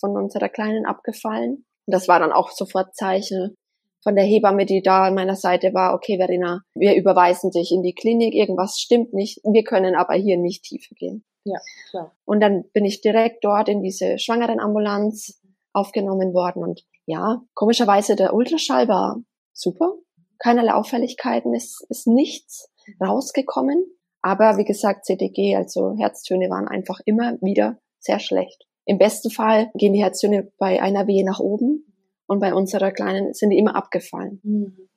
von 0.00 0.16
unserer 0.16 0.48
Kleinen 0.48 0.86
abgefallen. 0.86 1.66
Und 1.86 1.94
das 1.94 2.08
war 2.08 2.18
dann 2.18 2.32
auch 2.32 2.50
sofort 2.50 2.96
Zeichen 2.96 3.54
von 4.02 4.16
der 4.16 4.24
Hebamme, 4.24 4.66
die 4.66 4.82
da 4.82 5.04
an 5.04 5.14
meiner 5.14 5.36
Seite 5.36 5.72
war, 5.72 5.94
okay, 5.94 6.16
Verena, 6.16 6.62
wir 6.74 6.96
überweisen 6.96 7.50
dich 7.50 7.70
in 7.70 7.82
die 7.82 7.94
Klinik, 7.94 8.34
irgendwas 8.34 8.78
stimmt 8.78 9.12
nicht, 9.12 9.40
wir 9.44 9.62
können 9.62 9.94
aber 9.94 10.14
hier 10.14 10.38
nicht 10.38 10.64
tiefer 10.64 10.94
gehen. 10.96 11.24
Ja, 11.44 11.58
klar. 11.90 12.16
Und 12.24 12.40
dann 12.40 12.64
bin 12.72 12.84
ich 12.84 13.02
direkt 13.02 13.44
dort 13.44 13.68
in 13.68 13.82
diese 13.82 14.18
Schwangerenambulanz 14.18 15.40
aufgenommen 15.72 16.34
worden 16.34 16.64
und 16.64 16.84
ja, 17.06 17.42
komischerweise 17.54 18.16
der 18.16 18.34
Ultraschall 18.34 18.88
war 18.88 19.22
super, 19.52 19.94
keinerlei 20.40 20.74
Auffälligkeiten, 20.74 21.54
ist, 21.54 21.86
ist 21.88 22.06
nichts 22.06 22.70
rausgekommen. 23.00 23.84
Aber 24.22 24.58
wie 24.58 24.64
gesagt, 24.64 25.06
CTG, 25.06 25.56
also 25.56 25.94
Herztöne 25.98 26.50
waren 26.50 26.68
einfach 26.68 27.00
immer 27.04 27.38
wieder 27.40 27.78
sehr 28.00 28.18
schlecht. 28.18 28.66
Im 28.84 28.98
besten 28.98 29.30
Fall 29.30 29.70
gehen 29.74 29.92
die 29.92 30.02
Herztöne 30.02 30.50
bei 30.58 30.82
einer 30.82 31.06
Wehe 31.06 31.24
nach 31.24 31.40
oben 31.40 31.86
und 32.26 32.40
bei 32.40 32.52
unserer 32.52 32.90
kleinen 32.90 33.32
sind 33.34 33.50
die 33.50 33.58
immer 33.58 33.76
abgefallen. 33.76 34.40
Mhm. 34.42 34.88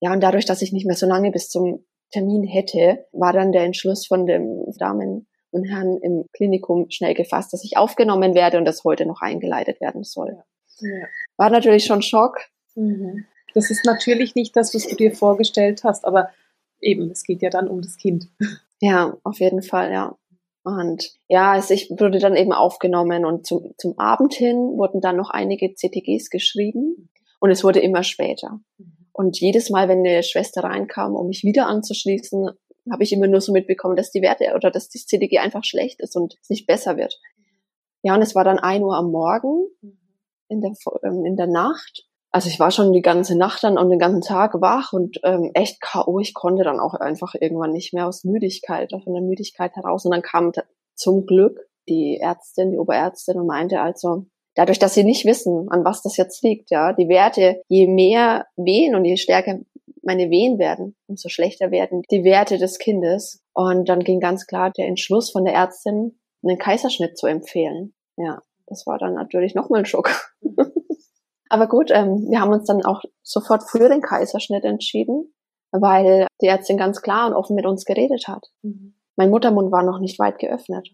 Ja, 0.00 0.12
und 0.12 0.22
dadurch, 0.22 0.44
dass 0.44 0.62
ich 0.62 0.72
nicht 0.72 0.86
mehr 0.86 0.96
so 0.96 1.06
lange 1.06 1.30
bis 1.30 1.48
zum 1.48 1.84
Termin 2.10 2.44
hätte, 2.44 3.06
war 3.12 3.32
dann 3.32 3.52
der 3.52 3.64
Entschluss 3.64 4.06
von 4.06 4.26
dem 4.26 4.64
Damen 4.78 5.26
und 5.50 5.64
Herrn 5.64 5.98
im 5.98 6.24
Klinikum 6.32 6.86
schnell 6.90 7.14
gefasst, 7.14 7.52
dass 7.52 7.64
ich 7.64 7.76
aufgenommen 7.76 8.34
werde 8.34 8.58
und 8.58 8.64
das 8.64 8.84
heute 8.84 9.06
noch 9.06 9.20
eingeleitet 9.20 9.80
werden 9.80 10.04
soll. 10.04 10.42
Ja. 10.80 11.06
War 11.36 11.50
natürlich 11.50 11.84
schon 11.84 12.02
Schock. 12.02 12.38
Mhm. 12.74 13.26
Das 13.54 13.70
ist 13.70 13.84
natürlich 13.84 14.34
nicht 14.34 14.56
das, 14.56 14.74
was 14.74 14.86
du 14.86 14.96
dir 14.96 15.12
vorgestellt 15.12 15.82
hast, 15.84 16.04
aber 16.04 16.30
eben, 16.80 17.10
es 17.10 17.24
geht 17.24 17.42
ja 17.42 17.50
dann 17.50 17.68
um 17.68 17.82
das 17.82 17.96
Kind. 17.96 18.28
Ja, 18.80 19.18
auf 19.24 19.40
jeden 19.40 19.62
Fall, 19.62 19.92
ja. 19.92 20.16
Und 20.62 21.12
ja, 21.28 21.52
also 21.52 21.74
ich 21.74 21.90
wurde 21.90 22.18
dann 22.18 22.36
eben 22.36 22.52
aufgenommen 22.52 23.24
und 23.24 23.46
zum, 23.46 23.74
zum 23.78 23.98
Abend 23.98 24.34
hin 24.34 24.56
wurden 24.56 25.00
dann 25.00 25.16
noch 25.16 25.30
einige 25.30 25.74
CTGs 25.74 26.30
geschrieben 26.30 27.10
und 27.40 27.50
es 27.50 27.64
wurde 27.64 27.80
immer 27.80 28.02
später. 28.02 28.60
Und 29.12 29.40
jedes 29.40 29.70
Mal, 29.70 29.88
wenn 29.88 29.98
eine 29.98 30.22
Schwester 30.22 30.64
reinkam, 30.64 31.14
um 31.14 31.28
mich 31.28 31.44
wieder 31.44 31.66
anzuschließen, 31.66 32.50
habe 32.90 33.02
ich 33.02 33.12
immer 33.12 33.26
nur 33.26 33.40
so 33.40 33.52
mitbekommen, 33.52 33.96
dass 33.96 34.10
die 34.10 34.22
Werte 34.22 34.52
oder 34.54 34.70
dass 34.70 34.88
das 34.88 35.06
CTG 35.06 35.38
einfach 35.38 35.64
schlecht 35.64 36.00
ist 36.00 36.16
und 36.16 36.36
es 36.40 36.50
nicht 36.50 36.66
besser 36.66 36.96
wird. 36.96 37.18
Ja, 38.02 38.14
und 38.14 38.22
es 38.22 38.34
war 38.34 38.44
dann 38.44 38.58
ein 38.58 38.82
Uhr 38.82 38.96
am 38.96 39.10
Morgen 39.10 39.66
in 40.48 40.60
der, 40.60 40.72
ähm, 41.04 41.24
in 41.24 41.36
der 41.36 41.46
Nacht. 41.46 42.06
Also 42.32 42.48
ich 42.48 42.60
war 42.60 42.70
schon 42.70 42.92
die 42.92 43.02
ganze 43.02 43.36
Nacht 43.36 43.64
dann 43.64 43.76
und 43.76 43.90
den 43.90 43.98
ganzen 43.98 44.20
Tag 44.20 44.60
wach 44.60 44.92
und 44.92 45.18
ähm, 45.24 45.50
echt 45.54 45.80
K.O. 45.80 46.20
Ich 46.20 46.32
konnte 46.32 46.62
dann 46.62 46.78
auch 46.78 46.94
einfach 46.94 47.34
irgendwann 47.38 47.72
nicht 47.72 47.92
mehr 47.92 48.06
aus 48.06 48.22
Müdigkeit, 48.22 48.90
von 48.90 49.12
der 49.12 49.22
Müdigkeit 49.22 49.74
heraus. 49.74 50.04
Und 50.04 50.12
dann 50.12 50.22
kam 50.22 50.52
zum 50.94 51.26
Glück 51.26 51.58
die 51.88 52.18
Ärztin, 52.20 52.70
die 52.70 52.78
Oberärztin 52.78 53.36
und 53.36 53.46
meinte 53.46 53.80
also, 53.80 54.26
dadurch, 54.54 54.78
dass 54.78 54.94
sie 54.94 55.02
nicht 55.02 55.24
wissen, 55.24 55.68
an 55.70 55.84
was 55.84 56.02
das 56.02 56.16
jetzt 56.16 56.42
liegt, 56.44 56.70
ja, 56.70 56.92
die 56.92 57.08
Werte, 57.08 57.62
je 57.68 57.88
mehr 57.88 58.46
Wehen 58.56 58.94
und 58.94 59.04
je 59.04 59.16
stärker 59.16 59.58
meine 60.02 60.30
Wehen 60.30 60.58
werden, 60.58 60.96
umso 61.06 61.28
schlechter 61.28 61.70
werden 61.70 62.02
die 62.10 62.24
Werte 62.24 62.58
des 62.58 62.78
Kindes. 62.78 63.42
Und 63.52 63.88
dann 63.88 64.00
ging 64.00 64.20
ganz 64.20 64.46
klar 64.46 64.70
der 64.70 64.86
Entschluss 64.86 65.30
von 65.30 65.44
der 65.44 65.54
Ärztin, 65.54 66.18
einen 66.42 66.58
Kaiserschnitt 66.58 67.18
zu 67.18 67.26
empfehlen. 67.26 67.92
Ja, 68.16 68.42
das 68.66 68.86
war 68.86 68.98
dann 68.98 69.14
natürlich 69.14 69.54
nochmal 69.54 69.80
ein 69.80 69.86
Schock. 69.86 70.10
Aber 71.50 71.66
gut, 71.66 71.90
ähm, 71.90 72.28
wir 72.30 72.40
haben 72.40 72.52
uns 72.52 72.64
dann 72.64 72.84
auch 72.84 73.02
sofort 73.22 73.68
für 73.68 73.88
den 73.88 74.00
Kaiserschnitt 74.00 74.64
entschieden, 74.64 75.34
weil 75.72 76.28
die 76.40 76.46
Ärztin 76.46 76.78
ganz 76.78 77.02
klar 77.02 77.26
und 77.26 77.34
offen 77.34 77.56
mit 77.56 77.66
uns 77.66 77.84
geredet 77.84 78.28
hat. 78.28 78.46
Mhm. 78.62 78.94
Mein 79.16 79.30
Muttermund 79.30 79.72
war 79.72 79.82
noch 79.82 79.98
nicht 79.98 80.18
weit 80.18 80.38
geöffnet. 80.38 80.88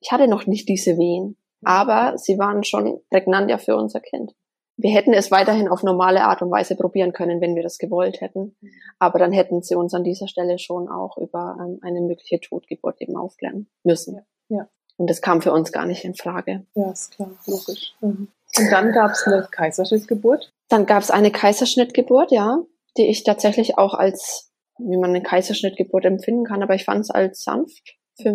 Ich 0.00 0.10
hatte 0.10 0.26
noch 0.26 0.46
nicht 0.46 0.68
diese 0.68 0.98
Wehen, 0.98 1.36
aber 1.62 2.18
sie 2.18 2.38
waren 2.38 2.64
schon 2.64 3.00
prägnant 3.08 3.50
ja 3.50 3.58
für 3.58 3.76
unser 3.76 4.00
Kind. 4.00 4.34
Wir 4.76 4.90
hätten 4.90 5.12
es 5.12 5.30
weiterhin 5.30 5.68
auf 5.68 5.82
normale 5.84 6.24
Art 6.24 6.42
und 6.42 6.50
Weise 6.50 6.74
probieren 6.74 7.12
können, 7.12 7.40
wenn 7.40 7.54
wir 7.54 7.62
das 7.62 7.78
gewollt 7.78 8.20
hätten. 8.20 8.56
Mhm. 8.60 8.70
Aber 8.98 9.20
dann 9.20 9.30
hätten 9.30 9.62
sie 9.62 9.76
uns 9.76 9.94
an 9.94 10.02
dieser 10.02 10.26
Stelle 10.26 10.58
schon 10.58 10.88
auch 10.88 11.18
über 11.18 11.56
ähm, 11.60 11.78
eine 11.82 12.00
mögliche 12.00 12.40
Totgeburt 12.40 13.00
eben 13.00 13.16
aufklären 13.16 13.68
müssen. 13.84 14.16
Ja. 14.48 14.56
ja. 14.56 14.68
Und 14.96 15.08
das 15.08 15.22
kam 15.22 15.40
für 15.40 15.52
uns 15.52 15.70
gar 15.70 15.86
nicht 15.86 16.04
in 16.04 16.14
Frage. 16.14 16.66
Ja, 16.74 16.90
ist 16.90 17.12
klar, 17.12 17.30
logisch. 17.46 17.94
Mhm. 18.00 18.28
Und 18.58 18.70
dann 18.70 18.92
gab 18.92 19.12
es 19.12 19.26
eine 19.26 19.46
Kaiserschnittgeburt? 19.50 20.52
Dann 20.68 20.86
gab 20.86 21.02
es 21.02 21.10
eine 21.10 21.30
Kaiserschnittgeburt, 21.30 22.32
ja, 22.32 22.58
die 22.96 23.08
ich 23.08 23.22
tatsächlich 23.22 23.78
auch 23.78 23.94
als, 23.94 24.50
wie 24.78 24.96
man 24.96 25.10
eine 25.10 25.22
Kaiserschnittgeburt 25.22 26.04
empfinden 26.04 26.44
kann, 26.44 26.62
aber 26.62 26.74
ich 26.74 26.84
fand 26.84 27.00
es 27.00 27.10
als 27.10 27.42
sanft 27.42 27.96
für, 28.20 28.30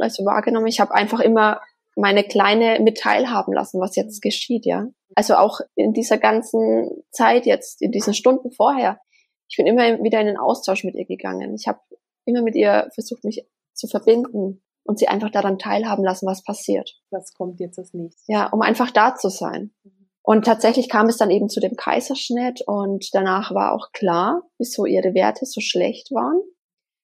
also 0.00 0.24
wahrgenommen. 0.24 0.66
Ich 0.66 0.80
habe 0.80 0.94
einfach 0.94 1.20
immer 1.20 1.60
meine 1.96 2.24
Kleine 2.24 2.80
mit 2.80 2.98
teilhaben 2.98 3.54
lassen, 3.54 3.80
was 3.80 3.96
jetzt 3.96 4.20
geschieht, 4.20 4.66
ja. 4.66 4.86
Also 5.14 5.36
auch 5.36 5.60
in 5.74 5.92
dieser 5.92 6.18
ganzen 6.18 6.90
Zeit 7.10 7.46
jetzt, 7.46 7.80
in 7.80 7.90
diesen 7.90 8.12
Stunden 8.12 8.50
vorher, 8.50 9.00
ich 9.48 9.56
bin 9.56 9.66
immer 9.66 10.02
wieder 10.02 10.20
in 10.20 10.26
den 10.26 10.36
Austausch 10.36 10.84
mit 10.84 10.94
ihr 10.94 11.06
gegangen. 11.06 11.54
Ich 11.54 11.68
habe 11.68 11.78
immer 12.24 12.42
mit 12.42 12.56
ihr 12.56 12.88
versucht, 12.92 13.24
mich 13.24 13.46
zu 13.72 13.86
verbinden, 13.86 14.62
und 14.86 14.98
sie 14.98 15.08
einfach 15.08 15.30
daran 15.30 15.58
teilhaben 15.58 16.04
lassen, 16.04 16.26
was 16.26 16.42
passiert. 16.42 16.98
Was 17.10 17.34
kommt 17.34 17.60
jetzt 17.60 17.78
als 17.78 17.92
nächstes? 17.92 18.24
Ja, 18.28 18.48
um 18.48 18.62
einfach 18.62 18.90
da 18.90 19.14
zu 19.14 19.28
sein. 19.28 19.72
Mhm. 19.84 20.08
Und 20.22 20.44
tatsächlich 20.44 20.88
kam 20.88 21.06
es 21.06 21.18
dann 21.18 21.30
eben 21.30 21.48
zu 21.48 21.60
dem 21.60 21.76
Kaiserschnitt 21.76 22.60
und 22.66 23.08
danach 23.12 23.54
war 23.54 23.72
auch 23.72 23.92
klar, 23.92 24.42
wieso 24.58 24.84
ihre 24.84 25.14
Werte 25.14 25.46
so 25.46 25.60
schlecht 25.60 26.10
waren, 26.10 26.40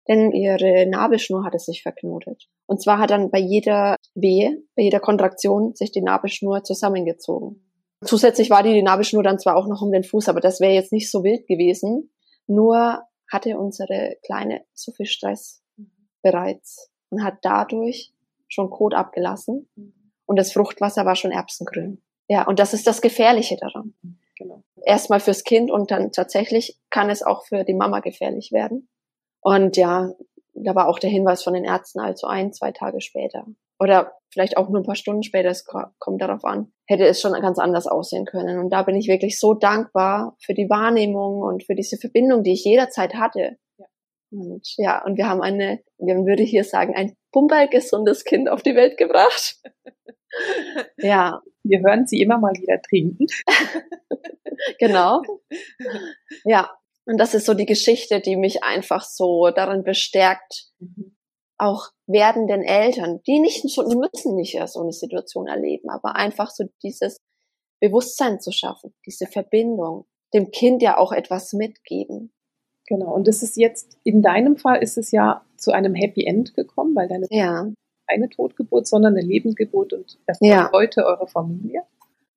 denn 0.09 0.33
ihre 0.33 0.87
Nabelschnur 0.87 1.45
hatte 1.45 1.61
sich 1.61 1.83
verknotet. 1.83 2.49
Und 2.67 2.83
zwar 2.83 2.99
hat 2.99 3.11
dann 3.11 3.31
bei 3.31 3.39
jeder 3.39 3.95
Wehe, 4.17 4.61
bei 4.75 4.83
jeder 4.83 4.99
Kontraktion 4.99 5.73
sich 5.77 5.93
die 5.93 6.03
Nabelschnur 6.03 6.65
zusammengezogen. 6.65 7.65
Zusätzlich 8.05 8.51
war 8.51 8.65
die, 8.65 8.73
die 8.73 8.83
Nabelschnur 8.83 9.23
dann 9.23 9.39
zwar 9.39 9.57
auch 9.57 9.69
noch 9.69 9.83
um 9.83 9.93
den 9.93 10.03
Fuß, 10.03 10.29
aber 10.29 10.41
das 10.41 10.59
wäre 10.59 10.73
jetzt 10.73 10.91
nicht 10.91 11.09
so 11.09 11.23
wild 11.23 11.47
gewesen. 11.47 12.11
Nur 12.49 13.03
hatte 13.31 13.57
unsere 13.57 14.17
Kleine 14.27 14.65
so 14.75 14.91
viel 14.91 15.07
Stress 15.07 15.63
mhm. 15.77 15.93
bereits 16.23 16.92
und 17.13 17.23
hat 17.23 17.39
dadurch 17.43 18.13
schon 18.49 18.71
Kot 18.71 18.95
abgelassen. 18.95 19.69
Mhm. 19.77 19.93
Und 20.27 20.37
das 20.37 20.53
Fruchtwasser 20.53 21.05
war 21.05 21.15
schon 21.15 21.31
erbsengrün. 21.31 22.03
Ja, 22.29 22.47
und 22.47 22.59
das 22.59 22.73
ist 22.75 22.87
das 22.87 23.03
Gefährliche 23.03 23.57
daran. 23.57 23.95
Genau. 24.39 24.63
Erstmal 24.85 25.21
fürs 25.21 25.45
Kind 25.45 25.71
und 25.71 25.91
dann 25.91 26.11
tatsächlich 26.11 26.79
kann 26.91 27.11
es 27.11 27.23
auch 27.23 27.45
für 27.45 27.65
die 27.65 27.75
Mama 27.75 28.01
gefährlich 28.01 28.51
werden. 28.51 28.89
Und 29.41 29.77
ja, 29.77 30.13
da 30.55 30.75
war 30.75 30.89
auch 30.89 30.99
der 30.99 31.11
Hinweis 31.11 31.43
von 31.43 31.53
den 31.53 31.65
Ärzten, 31.65 32.01
also 32.01 32.27
ein, 32.27 32.53
zwei 32.53 32.73
Tage 32.73 33.01
später. 33.01 33.45
Oder 33.79 34.13
vielleicht 34.33 34.57
auch 34.57 34.69
nur 34.69 34.81
ein 34.81 34.87
paar 34.87 34.95
Stunden 34.95 35.23
später, 35.23 35.51
es 35.51 35.67
kommt 35.67 36.23
darauf 36.23 36.45
an, 36.45 36.73
hätte 36.87 37.05
es 37.05 37.21
schon 37.21 37.33
ganz 37.33 37.59
anders 37.59 37.87
aussehen 37.87 38.25
können. 38.25 38.59
Und 38.59 38.71
da 38.71 38.83
bin 38.83 38.97
ich 38.97 39.09
wirklich 39.09 39.39
so 39.39 39.55
dankbar 39.55 40.37
für 40.41 40.55
die 40.55 40.71
Wahrnehmung 40.71 41.41
und 41.41 41.65
für 41.65 41.75
diese 41.75 41.99
Verbindung, 41.99 42.43
die 42.43 42.53
ich 42.53 42.65
jederzeit 42.65 43.15
hatte. 43.15 43.59
Und 44.33 44.67
ja, 44.79 45.05
und 45.05 45.19
wir 45.19 45.29
haben 45.29 45.43
eine, 45.43 45.83
man 45.99 46.27
würde 46.27 46.43
hier 46.43 46.65
sagen, 46.65 46.95
ein 46.95 47.15
pumpergesundes 47.33 48.25
Kind 48.25 48.49
auf 48.49 48.63
die 48.63 48.75
Welt 48.75 48.97
gebracht. 48.97 49.61
ja. 50.97 51.43
Wir 51.65 51.81
hören 51.81 52.07
sie 52.07 52.21
immer 52.21 52.39
mal 52.39 52.55
wieder 52.55 52.81
trinken. 52.83 53.27
genau. 54.81 55.23
Ja. 56.45 56.71
Und 57.05 57.19
das 57.19 57.35
ist 57.35 57.47
so 57.47 57.55
die 57.55 57.67
Geschichte, 57.67 58.21
die 58.21 58.37
mich 58.37 58.63
einfach 58.63 59.05
so 59.05 59.51
darin 59.51 59.85
bestärkt, 59.85 60.71
mhm. 60.79 61.17
auch 61.59 61.89
werdenden 62.07 62.63
Eltern, 62.63 63.21
die 63.27 63.41
nicht 63.41 63.69
so, 63.69 63.89
die 63.89 63.97
müssen 63.97 64.37
nicht 64.37 64.59
so 64.67 64.81
eine 64.81 64.93
Situation 64.93 65.47
erleben, 65.47 65.91
aber 65.91 66.17
einfach 66.17 66.51
so 66.51 66.65
dieses 66.83 67.17
Bewusstsein 67.81 68.41
zu 68.41 68.53
schaffen, 68.53 68.95
diese 69.05 69.27
Verbindung, 69.27 70.07
dem 70.33 70.51
Kind 70.53 70.83
ja 70.83 70.97
auch 70.97 71.13
etwas 71.13 71.53
mitgeben. 71.53 72.33
Genau. 72.93 73.15
Und 73.15 73.27
das 73.27 73.43
ist 73.43 73.57
jetzt, 73.57 73.97
in 74.05 74.21
deinem 74.21 74.59
Fall 74.59 74.83
ist 74.83 74.99
es 74.99 75.13
ja 75.13 75.47
zu 75.57 75.73
einem 75.73 75.95
Happy 75.95 76.27
End 76.27 76.53
gekommen, 76.53 76.95
weil 76.95 77.09
deine 77.09 77.27
ja. 77.31 77.67
keine 78.07 78.29
Totgeburt, 78.29 78.87
sondern 78.87 79.17
eine 79.17 79.27
Lebensgeburt 79.27 79.95
und 79.95 80.19
erfreut 80.27 80.47
ja. 80.47 80.71
heute 80.75 81.07
eure 81.07 81.27
Familie. 81.27 81.85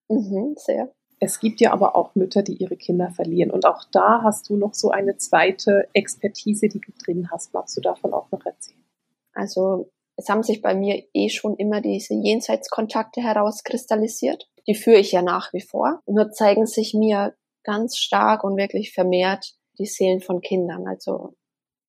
Mhm, 0.07 0.55
sehr. 0.55 0.89
Es 1.19 1.41
gibt 1.41 1.59
ja 1.59 1.73
aber 1.73 1.97
auch 1.97 2.15
Mütter, 2.15 2.41
die 2.41 2.53
ihre 2.53 2.77
Kinder 2.77 3.09
verlieren. 3.09 3.51
Und 3.51 3.65
auch 3.65 3.83
da 3.91 4.21
hast 4.23 4.47
du 4.47 4.55
noch 4.55 4.73
so 4.73 4.91
eine 4.91 5.17
zweite 5.17 5.89
Expertise, 5.91 6.69
die 6.69 6.79
du 6.79 6.93
drin 7.03 7.29
hast. 7.31 7.53
Magst 7.53 7.75
du 7.75 7.81
davon 7.81 8.13
auch 8.13 8.31
noch 8.31 8.45
erzählen? 8.45 8.85
Also 9.33 9.89
es 10.15 10.29
haben 10.29 10.43
sich 10.43 10.61
bei 10.61 10.73
mir 10.73 11.03
eh 11.13 11.27
schon 11.27 11.57
immer 11.57 11.81
diese 11.81 12.13
Jenseitskontakte 12.13 13.19
herauskristallisiert. 13.19 14.47
Die 14.67 14.75
führe 14.75 14.99
ich 14.99 15.11
ja 15.11 15.21
nach 15.21 15.51
wie 15.51 15.59
vor. 15.59 15.99
Nur 16.05 16.31
zeigen 16.31 16.65
sich 16.65 16.93
mir 16.93 17.35
ganz 17.65 17.97
stark 17.97 18.45
und 18.45 18.55
wirklich 18.55 18.93
vermehrt 18.93 19.54
die 19.77 19.85
Seelen 19.85 20.21
von 20.21 20.41
Kindern, 20.41 20.87
also 20.87 21.35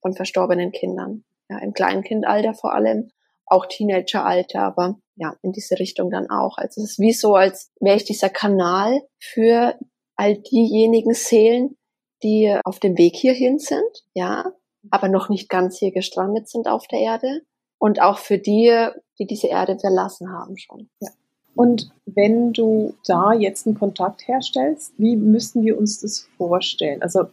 von 0.00 0.14
verstorbenen 0.14 0.72
Kindern. 0.72 1.24
Ja, 1.48 1.58
im 1.58 1.72
Kleinkindalter 1.72 2.54
vor 2.54 2.74
allem, 2.74 3.10
auch 3.46 3.66
Teenageralter, 3.66 4.60
aber 4.60 4.98
ja, 5.14 5.36
in 5.42 5.52
diese 5.52 5.78
Richtung 5.78 6.10
dann 6.10 6.28
auch. 6.28 6.58
Also 6.58 6.82
es 6.82 6.92
ist 6.92 6.98
wie 6.98 7.12
so, 7.12 7.36
als 7.36 7.70
wäre 7.80 7.96
ich 7.96 8.04
dieser 8.04 8.28
Kanal 8.28 9.00
für 9.20 9.78
all 10.16 10.36
diejenigen 10.38 11.14
Seelen, 11.14 11.76
die 12.22 12.58
auf 12.64 12.80
dem 12.80 12.98
Weg 12.98 13.14
hierhin 13.14 13.58
sind, 13.58 14.04
ja, 14.14 14.52
aber 14.90 15.08
noch 15.08 15.28
nicht 15.28 15.48
ganz 15.48 15.78
hier 15.78 15.92
gestrandet 15.92 16.48
sind 16.48 16.68
auf 16.68 16.86
der 16.88 17.00
Erde. 17.00 17.42
Und 17.78 18.00
auch 18.00 18.18
für 18.18 18.38
die, 18.38 18.88
die 19.18 19.26
diese 19.26 19.48
Erde 19.48 19.78
verlassen 19.78 20.32
haben 20.32 20.56
schon. 20.56 20.88
Ja. 21.00 21.10
Und 21.54 21.90
wenn 22.06 22.52
du 22.52 22.94
da 23.06 23.32
jetzt 23.32 23.66
einen 23.66 23.78
Kontakt 23.78 24.26
herstellst, 24.28 24.92
wie 24.98 25.16
müssen 25.16 25.64
wir 25.64 25.78
uns 25.78 26.00
das 26.00 26.28
vorstellen? 26.36 27.02
Also 27.02 27.26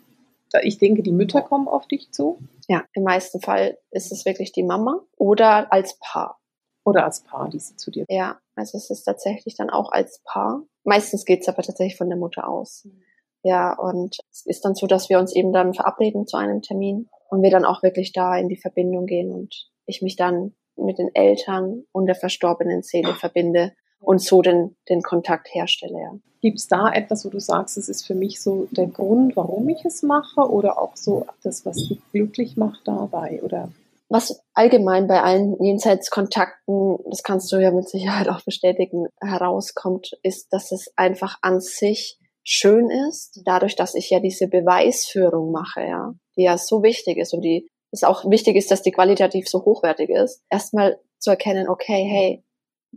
ich 0.61 0.77
denke, 0.77 1.03
die 1.03 1.11
Mütter 1.11 1.41
kommen 1.41 1.67
auf 1.67 1.87
dich 1.87 2.11
zu. 2.11 2.39
Ja, 2.67 2.83
im 2.93 3.03
meisten 3.03 3.41
Fall 3.41 3.77
ist 3.91 4.11
es 4.11 4.25
wirklich 4.25 4.51
die 4.51 4.63
Mama 4.63 5.01
oder 5.17 5.71
als 5.71 5.97
Paar. 5.99 6.39
Oder 6.85 7.05
als 7.05 7.23
Paar, 7.23 7.49
die 7.49 7.59
sie 7.59 7.77
zu 7.77 7.91
dir. 7.91 8.05
Ja, 8.09 8.39
also 8.55 8.77
es 8.77 8.89
ist 8.89 9.03
tatsächlich 9.03 9.55
dann 9.55 9.69
auch 9.69 9.91
als 9.91 10.21
Paar. 10.25 10.63
Meistens 10.83 11.23
geht 11.23 11.41
es 11.41 11.47
aber 11.47 11.63
tatsächlich 11.63 11.97
von 11.97 12.09
der 12.09 12.17
Mutter 12.17 12.47
aus. 12.47 12.83
Mhm. 12.85 13.01
Ja, 13.43 13.77
und 13.77 14.17
es 14.31 14.45
ist 14.45 14.63
dann 14.63 14.75
so, 14.75 14.87
dass 14.87 15.09
wir 15.09 15.19
uns 15.19 15.35
eben 15.35 15.51
dann 15.51 15.73
verabreden 15.73 16.27
zu 16.27 16.37
einem 16.37 16.61
Termin 16.61 17.09
und 17.29 17.41
wir 17.41 17.51
dann 17.51 17.65
auch 17.65 17.83
wirklich 17.83 18.13
da 18.13 18.37
in 18.37 18.47
die 18.47 18.57
Verbindung 18.57 19.05
gehen 19.05 19.33
und 19.33 19.69
ich 19.85 20.01
mich 20.01 20.15
dann 20.15 20.55
mit 20.75 20.97
den 20.97 21.13
Eltern 21.13 21.83
und 21.91 22.05
der 22.05 22.15
verstorbenen 22.15 22.83
Seele 22.83 23.13
verbinde 23.15 23.73
und 24.03 24.21
so 24.21 24.41
den, 24.41 24.75
den 24.89 25.01
Kontakt 25.01 25.53
herstelle. 25.53 25.99
Ja. 25.99 26.11
Gibt 26.41 26.59
es 26.59 26.67
da 26.67 26.91
etwas, 26.91 27.25
wo 27.25 27.29
du 27.29 27.39
sagst, 27.39 27.77
es 27.77 27.89
ist 27.89 28.05
für 28.05 28.15
mich 28.15 28.41
so 28.41 28.67
der 28.71 28.87
Grund, 28.87 29.35
warum 29.35 29.67
ich 29.69 29.85
es 29.85 30.03
mache 30.03 30.41
oder 30.41 30.79
auch 30.81 30.95
so 30.95 31.25
das, 31.41 31.65
was 31.65 31.77
dich 31.77 31.99
glücklich 32.11 32.57
macht 32.57 32.81
dabei? 32.85 33.41
Oder? 33.43 33.69
Was 34.09 34.43
allgemein 34.53 35.07
bei 35.07 35.21
allen 35.21 35.55
Jenseitskontakten, 35.63 36.97
das 37.09 37.23
kannst 37.23 37.51
du 37.51 37.57
ja 37.57 37.71
mit 37.71 37.87
Sicherheit 37.87 38.29
auch 38.29 38.41
bestätigen, 38.41 39.07
herauskommt, 39.21 40.17
ist, 40.21 40.51
dass 40.51 40.71
es 40.71 40.91
einfach 40.97 41.37
an 41.41 41.61
sich 41.61 42.19
schön 42.43 42.89
ist, 42.89 43.41
dadurch, 43.45 43.75
dass 43.75 43.95
ich 43.95 44.09
ja 44.09 44.19
diese 44.19 44.47
Beweisführung 44.47 45.51
mache, 45.51 45.81
ja, 45.81 46.13
die 46.35 46.43
ja 46.43 46.57
so 46.57 46.83
wichtig 46.83 47.17
ist 47.17 47.33
und 47.33 47.41
die 47.41 47.67
es 47.91 48.03
auch 48.03 48.29
wichtig 48.29 48.55
ist, 48.55 48.71
dass 48.71 48.81
die 48.81 48.91
qualitativ 48.91 49.47
so 49.47 49.63
hochwertig 49.63 50.09
ist, 50.09 50.41
erstmal 50.49 50.99
zu 51.19 51.29
erkennen, 51.29 51.69
okay, 51.69 52.03
hey, 52.03 52.43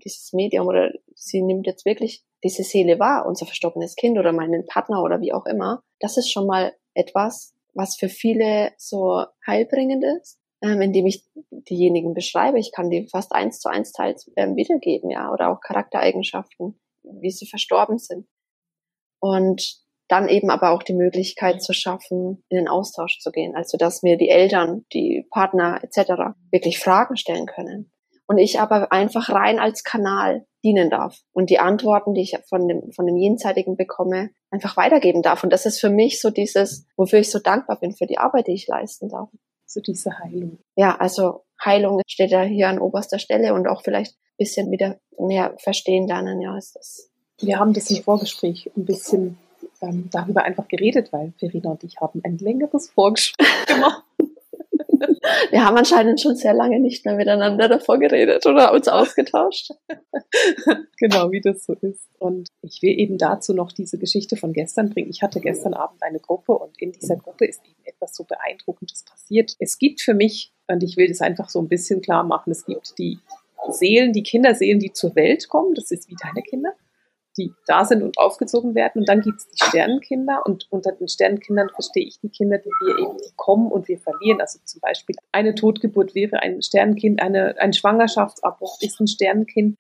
dieses 0.05 0.33
Medium 0.33 0.67
oder 0.67 0.93
sie 1.15 1.43
nimmt 1.43 1.67
jetzt 1.67 1.85
wirklich 1.85 2.25
diese 2.45 2.63
Seele 2.63 2.99
wahr, 2.99 3.27
unser 3.27 3.47
verstorbenes 3.47 3.97
Kind 3.97 4.19
oder 4.19 4.33
meinen 4.33 4.67
Partner 4.67 5.03
oder 5.03 5.21
wie 5.21 5.33
auch 5.33 5.47
immer, 5.47 5.83
das 6.01 6.17
ist 6.17 6.31
schon 6.31 6.47
mal 6.47 6.73
etwas, 6.95 7.55
was 7.75 7.97
für 7.97 8.09
viele 8.09 8.73
so 8.77 9.25
heilbringend 9.47 10.05
ist, 10.21 10.39
ähm, 10.63 10.81
indem 10.81 11.07
ich 11.07 11.25
diejenigen 11.51 12.15
beschreibe. 12.15 12.59
Ich 12.59 12.73
kann 12.73 12.91
die 12.91 13.07
fast 13.09 13.33
eins 13.33 13.61
zu 13.61 13.69
eins 13.69 13.93
teils 13.93 14.31
ähm, 14.37 14.57
wiedergeben, 14.57 15.11
ja, 15.11 15.31
oder 15.31 15.51
auch 15.51 15.61
Charaktereigenschaften, 15.61 16.79
wie 17.03 17.31
sie 17.31 17.47
verstorben 17.47 17.99
sind. 17.99 18.27
Und 19.21 19.85
dann 20.09 20.29
eben 20.29 20.51
aber 20.51 20.71
auch 20.71 20.83
die 20.83 20.95
Möglichkeit 20.95 21.63
zu 21.63 21.73
schaffen, 21.73 22.45
in 22.49 22.59
den 22.59 22.69
Austausch 22.69 23.19
zu 23.19 23.33
gehen. 23.33 23.57
Also 23.57 23.77
dass 23.77 24.03
mir 24.03 24.17
die 24.17 24.29
Eltern, 24.29 24.85
die 24.93 25.27
Partner 25.31 25.81
etc. 25.83 26.37
wirklich 26.51 26.79
Fragen 26.79 27.17
stellen 27.17 27.47
können. 27.47 27.91
Und 28.29 28.39
ich 28.39 28.59
aber 28.61 28.91
einfach 28.93 29.31
rein 29.31 29.59
als 29.59 29.85
Kanal 29.85 30.47
dienen 30.65 30.91
darf 30.91 31.21
und 31.33 31.49
die 31.49 31.61
Antworten, 31.61 32.13
die 32.13 32.23
ich 32.23 32.37
von 32.49 32.67
dem, 32.67 32.91
von 32.93 33.07
dem 33.07 33.17
Jenseitigen 33.17 33.77
bekomme, 33.77 34.31
einfach 34.51 34.77
weitergeben 34.77 35.23
darf. 35.23 35.45
Und 35.45 35.53
das 35.53 35.65
ist 35.65 35.81
für 35.81 35.91
mich 35.91 36.21
so 36.21 36.31
dieses, 36.31 36.87
wofür 36.97 37.21
ich 37.21 37.31
so 37.31 37.39
dankbar 37.39 37.79
bin 37.79 37.93
für 37.93 38.07
die 38.07 38.19
Arbeit, 38.19 38.49
die 38.49 38.55
ich 38.55 38.67
leisten 38.67 39.09
darf. 39.09 39.29
So 39.65 39.81
diese 39.81 40.19
Heilung. 40.19 40.59
Ja, 40.75 40.97
also 40.97 41.45
Heilung 41.65 42.01
steht 42.09 42.31
ja 42.31 42.43
hier 42.43 42.69
an 42.69 42.81
oberster 42.81 43.19
Stelle 43.19 43.55
und 43.55 43.69
auch 43.69 43.83
vielleicht 43.83 44.15
ein 44.15 44.37
bisschen 44.39 44.71
wieder 44.71 44.99
mehr 45.19 45.55
verstehen 45.59 46.07
lernen, 46.07 46.41
ja, 46.41 46.57
ist 46.57 46.77
das. 46.77 47.11
Wir 47.41 47.59
haben 47.59 47.73
das 47.73 47.91
im 47.91 48.03
Vorgespräch 48.03 48.71
ein 48.77 48.87
bisschen 48.87 49.39
ähm, 49.83 50.09
darüber 50.11 50.43
einfach 50.43 50.69
geredet, 50.69 51.13
weil 51.13 51.33
Verena 51.39 51.71
und 51.71 51.85
ich 51.85 52.01
haben 52.01 52.21
ein 52.25 52.39
längeres 52.39 52.91
Vorgespräch 52.91 53.47
gemacht. 53.67 54.03
Wir 55.51 55.65
haben 55.65 55.77
anscheinend 55.77 56.21
schon 56.21 56.37
sehr 56.37 56.55
lange 56.55 56.81
nicht 56.81 57.05
mehr 57.05 57.15
miteinander 57.15 57.69
davor 57.69 57.99
geredet 57.99 58.47
oder 58.47 58.73
uns 58.73 58.89
ausgetauscht. 58.89 59.71
genau, 60.99 61.31
wie 61.31 61.41
das 61.41 61.65
so 61.65 61.75
ist. 61.75 62.09
Und 62.19 62.49
ich 62.63 62.81
will 62.83 62.99
eben 62.99 63.19
dazu 63.19 63.55
noch 63.55 63.73
diese 63.73 63.99
Geschichte 63.99 64.37
von 64.37 64.53
gestern 64.53 64.91
bringen. 64.91 65.11
Ich 65.11 65.23
hatte 65.23 65.41
gestern 65.41 65.75
Abend 65.75 66.03
eine 66.03 66.21
Gruppe 66.21 66.53
und 66.53 66.81
in 66.81 66.93
dieser 66.93 67.17
Gruppe 67.17 67.47
ist 67.47 67.61
eben 67.65 67.85
etwas 67.85 68.15
so 68.15 68.25
Beeindruckendes 68.25 69.05
passiert. 69.05 69.55
Es 69.59 69.79
gibt 69.79 70.01
für 70.01 70.15
mich, 70.15 70.53
und 70.69 70.83
ich 70.83 70.97
will 70.97 71.09
das 71.09 71.21
einfach 71.21 71.49
so 71.49 71.61
ein 71.61 71.69
bisschen 71.69 72.01
klar 72.01 72.25
machen, 72.25 72.51
es 72.51 72.65
gibt 72.65 72.99
die 72.99 73.19
Seelen, 73.69 74.13
die 74.13 74.23
Kinderseelen, 74.23 74.79
die 74.79 74.93
zur 74.93 75.17
Welt 75.17 75.49
kommen. 75.49 75.75
Das 75.75 75.91
ist 75.91 76.09
wie 76.09 76.17
deine 76.21 76.43
Kinder 76.43 76.73
die 77.37 77.53
da 77.67 77.85
sind 77.85 78.03
und 78.03 78.19
aufgezogen 78.19 78.75
werden. 78.75 79.01
Und 79.01 79.09
dann 79.09 79.21
gibt 79.21 79.39
es 79.39 79.49
die 79.49 79.65
Sternenkinder 79.65 80.43
und 80.45 80.67
unter 80.71 80.93
den 80.93 81.09
Sternenkindern 81.09 81.69
verstehe 81.71 82.07
ich 82.07 82.19
die 82.21 82.29
Kinder, 82.29 82.59
die 82.59 82.71
wir 82.71 82.99
eben 82.99 83.17
die 83.19 83.33
kommen 83.37 83.71
und 83.71 83.89
wir 83.89 83.99
verlieren. 83.99 84.41
Also 84.41 84.59
zum 84.65 84.81
Beispiel 84.81 85.17
eine 85.33 85.55
Totgeburt 85.55 86.15
wäre 86.15 86.41
ein 86.41 86.63
Sternenkind, 86.63 87.21
eine, 87.21 87.57
ein 87.59 87.73
Schwangerschaftsabbruch 87.73 88.79
ist 88.81 89.01
ein 89.01 89.07
Sternenkind. 89.07 89.77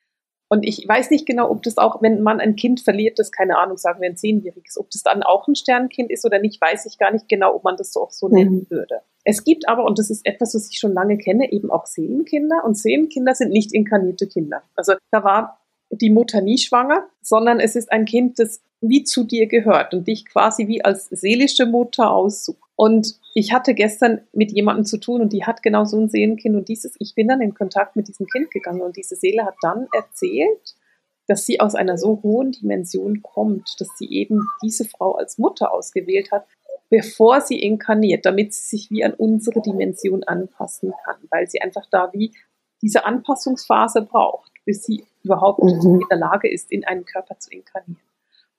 Und 0.49 0.63
ich 0.63 0.87
weiß 0.87 1.11
nicht 1.11 1.27
genau, 1.27 1.51
ob 1.51 1.63
das 1.65 1.77
auch, 1.77 2.03
wenn 2.03 2.23
man 2.23 2.39
ein 2.39 2.55
Kind 2.55 2.81
verliert, 2.81 3.19
das 3.19 3.33
keine 3.33 3.59
Ahnung, 3.59 3.79
sagen 3.79 4.01
wir 4.01 4.09
ein 4.09 4.17
Zehnjähriges, 4.17 4.79
ob 4.79 4.91
das 4.91 5.03
dann 5.03 5.25
auch 5.25 5.49
ein 5.49 5.57
Sternenkind 5.57 6.11
ist 6.11 6.25
oder 6.25 6.39
nicht, 6.39 6.61
weiß 6.61 6.87
ich 6.87 6.99
gar 6.99 7.11
nicht 7.11 7.29
genau, 7.29 7.57
ob 7.57 7.65
man 7.65 7.77
das 7.77 7.93
so 7.93 8.03
auch 8.03 8.13
so 8.13 8.29
mhm. 8.29 8.35
nennen 8.35 8.67
würde. 8.71 9.01
Es 9.25 9.43
gibt 9.43 9.69
aber, 9.69 9.85
und 9.85 9.99
das 9.99 10.09
ist 10.09 10.25
etwas, 10.25 10.55
was 10.55 10.71
ich 10.71 10.79
schon 10.79 10.93
lange 10.93 11.19
kenne, 11.19 11.51
eben 11.51 11.69
auch 11.73 11.87
Seelenkinder. 11.87 12.65
Und 12.65 12.79
Seelenkinder 12.79 13.35
sind 13.35 13.51
nicht 13.51 13.75
inkarnierte 13.75 14.29
Kinder. 14.29 14.63
Also 14.77 14.95
da 15.11 15.25
war 15.25 15.59
die 15.91 16.11
Mutter 16.11 16.41
nie 16.41 16.59
schwanger, 16.59 17.07
sondern 17.23 17.61
es 17.61 17.77
ist 17.77 17.93
ein 17.93 18.05
Kind, 18.05 18.39
das 18.39 18.61
wie 18.81 19.05
zu 19.05 19.25
dir 19.25 19.47
gehört 19.47 19.95
und 19.95 20.07
dich 20.07 20.27
quasi 20.27 20.69
wie 20.69 20.85
als 20.85 21.07
seelische 21.07 21.67
Mutter 21.67 22.11
aussucht. 22.11 22.59
Und 22.77 23.19
ich 23.35 23.53
hatte 23.53 23.75
gestern 23.75 24.21
mit 24.33 24.53
jemandem 24.53 24.85
zu 24.85 24.99
tun 24.99 25.23
und 25.23 25.33
die 25.33 25.45
hat 25.45 25.63
genau 25.63 25.85
so 25.85 25.99
ein 25.99 26.09
Seelenkind 26.09 26.57
und 26.57 26.69
dieses, 26.69 26.95
ich 26.99 27.15
bin 27.15 27.29
dann 27.29 27.41
in 27.41 27.55
Kontakt 27.55 27.97
mit 27.97 28.09
diesem 28.09 28.27
Kind 28.27 28.51
gegangen 28.51 28.83
und 28.83 28.97
diese 28.97 29.17
Seele 29.17 29.45
hat 29.45 29.55
dann 29.63 29.89
erzählt, 29.93 30.77
dass 31.27 31.47
sie 31.47 31.61
aus 31.61 31.75
einer 31.75 31.99
so 31.99 32.21
hohen 32.23 32.53
Dimension 32.53 33.23
kommt, 33.23 33.77
dass 33.79 33.89
sie 33.99 34.11
eben 34.11 34.47
diese 34.63 34.85
Frau 34.85 35.13
als 35.13 35.39
Mutter 35.39 35.73
ausgewählt 35.73 36.31
hat, 36.31 36.47
bevor 36.91 37.41
sie 37.41 37.59
inkarniert, 37.59 38.27
damit 38.27 38.55
sie 38.55 38.77
sich 38.77 38.91
wie 38.91 39.05
an 39.05 39.15
unsere 39.15 39.61
Dimension 39.61 40.23
anpassen 40.23 40.93
kann, 41.05 41.17
weil 41.31 41.49
sie 41.49 41.61
einfach 41.61 41.87
da 41.91 42.13
wie 42.13 42.33
diese 42.83 43.05
Anpassungsphase 43.05 44.03
braucht, 44.03 44.53
bis 44.67 44.83
sie 44.83 45.07
überhaupt 45.23 45.63
mhm. 45.63 46.01
in 46.01 46.03
der 46.11 46.19
Lage 46.19 46.53
ist, 46.53 46.71
in 46.71 46.85
einen 46.85 47.07
Körper 47.07 47.39
zu 47.39 47.51
inkarnieren. 47.51 48.01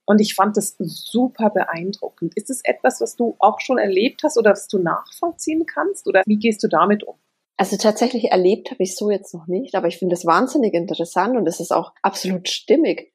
Und 0.05 0.21
ich 0.21 0.35
fand 0.35 0.55
das 0.55 0.75
super 0.79 1.49
beeindruckend. 1.49 2.33
Ist 2.35 2.49
es 2.49 2.61
etwas, 2.63 3.01
was 3.01 3.17
du 3.17 3.35
auch 3.39 3.59
schon 3.59 3.77
erlebt 3.77 4.21
hast 4.23 4.37
oder 4.37 4.51
was 4.51 4.67
du 4.67 4.79
nachvollziehen 4.79 5.65
kannst? 5.65 6.07
Oder 6.07 6.23
wie 6.25 6.37
gehst 6.37 6.63
du 6.63 6.69
damit 6.69 7.03
um? 7.03 7.15
Also 7.57 7.75
tatsächlich 7.75 8.31
erlebt 8.31 8.71
habe 8.71 8.83
ich 8.83 8.95
so 8.95 9.11
jetzt 9.11 9.33
noch 9.33 9.47
nicht, 9.47 9.75
aber 9.75 9.87
ich 9.87 9.97
finde 9.97 10.15
es 10.15 10.25
wahnsinnig 10.25 10.73
interessant 10.73 11.35
und 11.35 11.45
es 11.45 11.59
ist 11.59 11.73
auch 11.73 11.91
absolut 12.03 12.47
stimmig. 12.47 13.11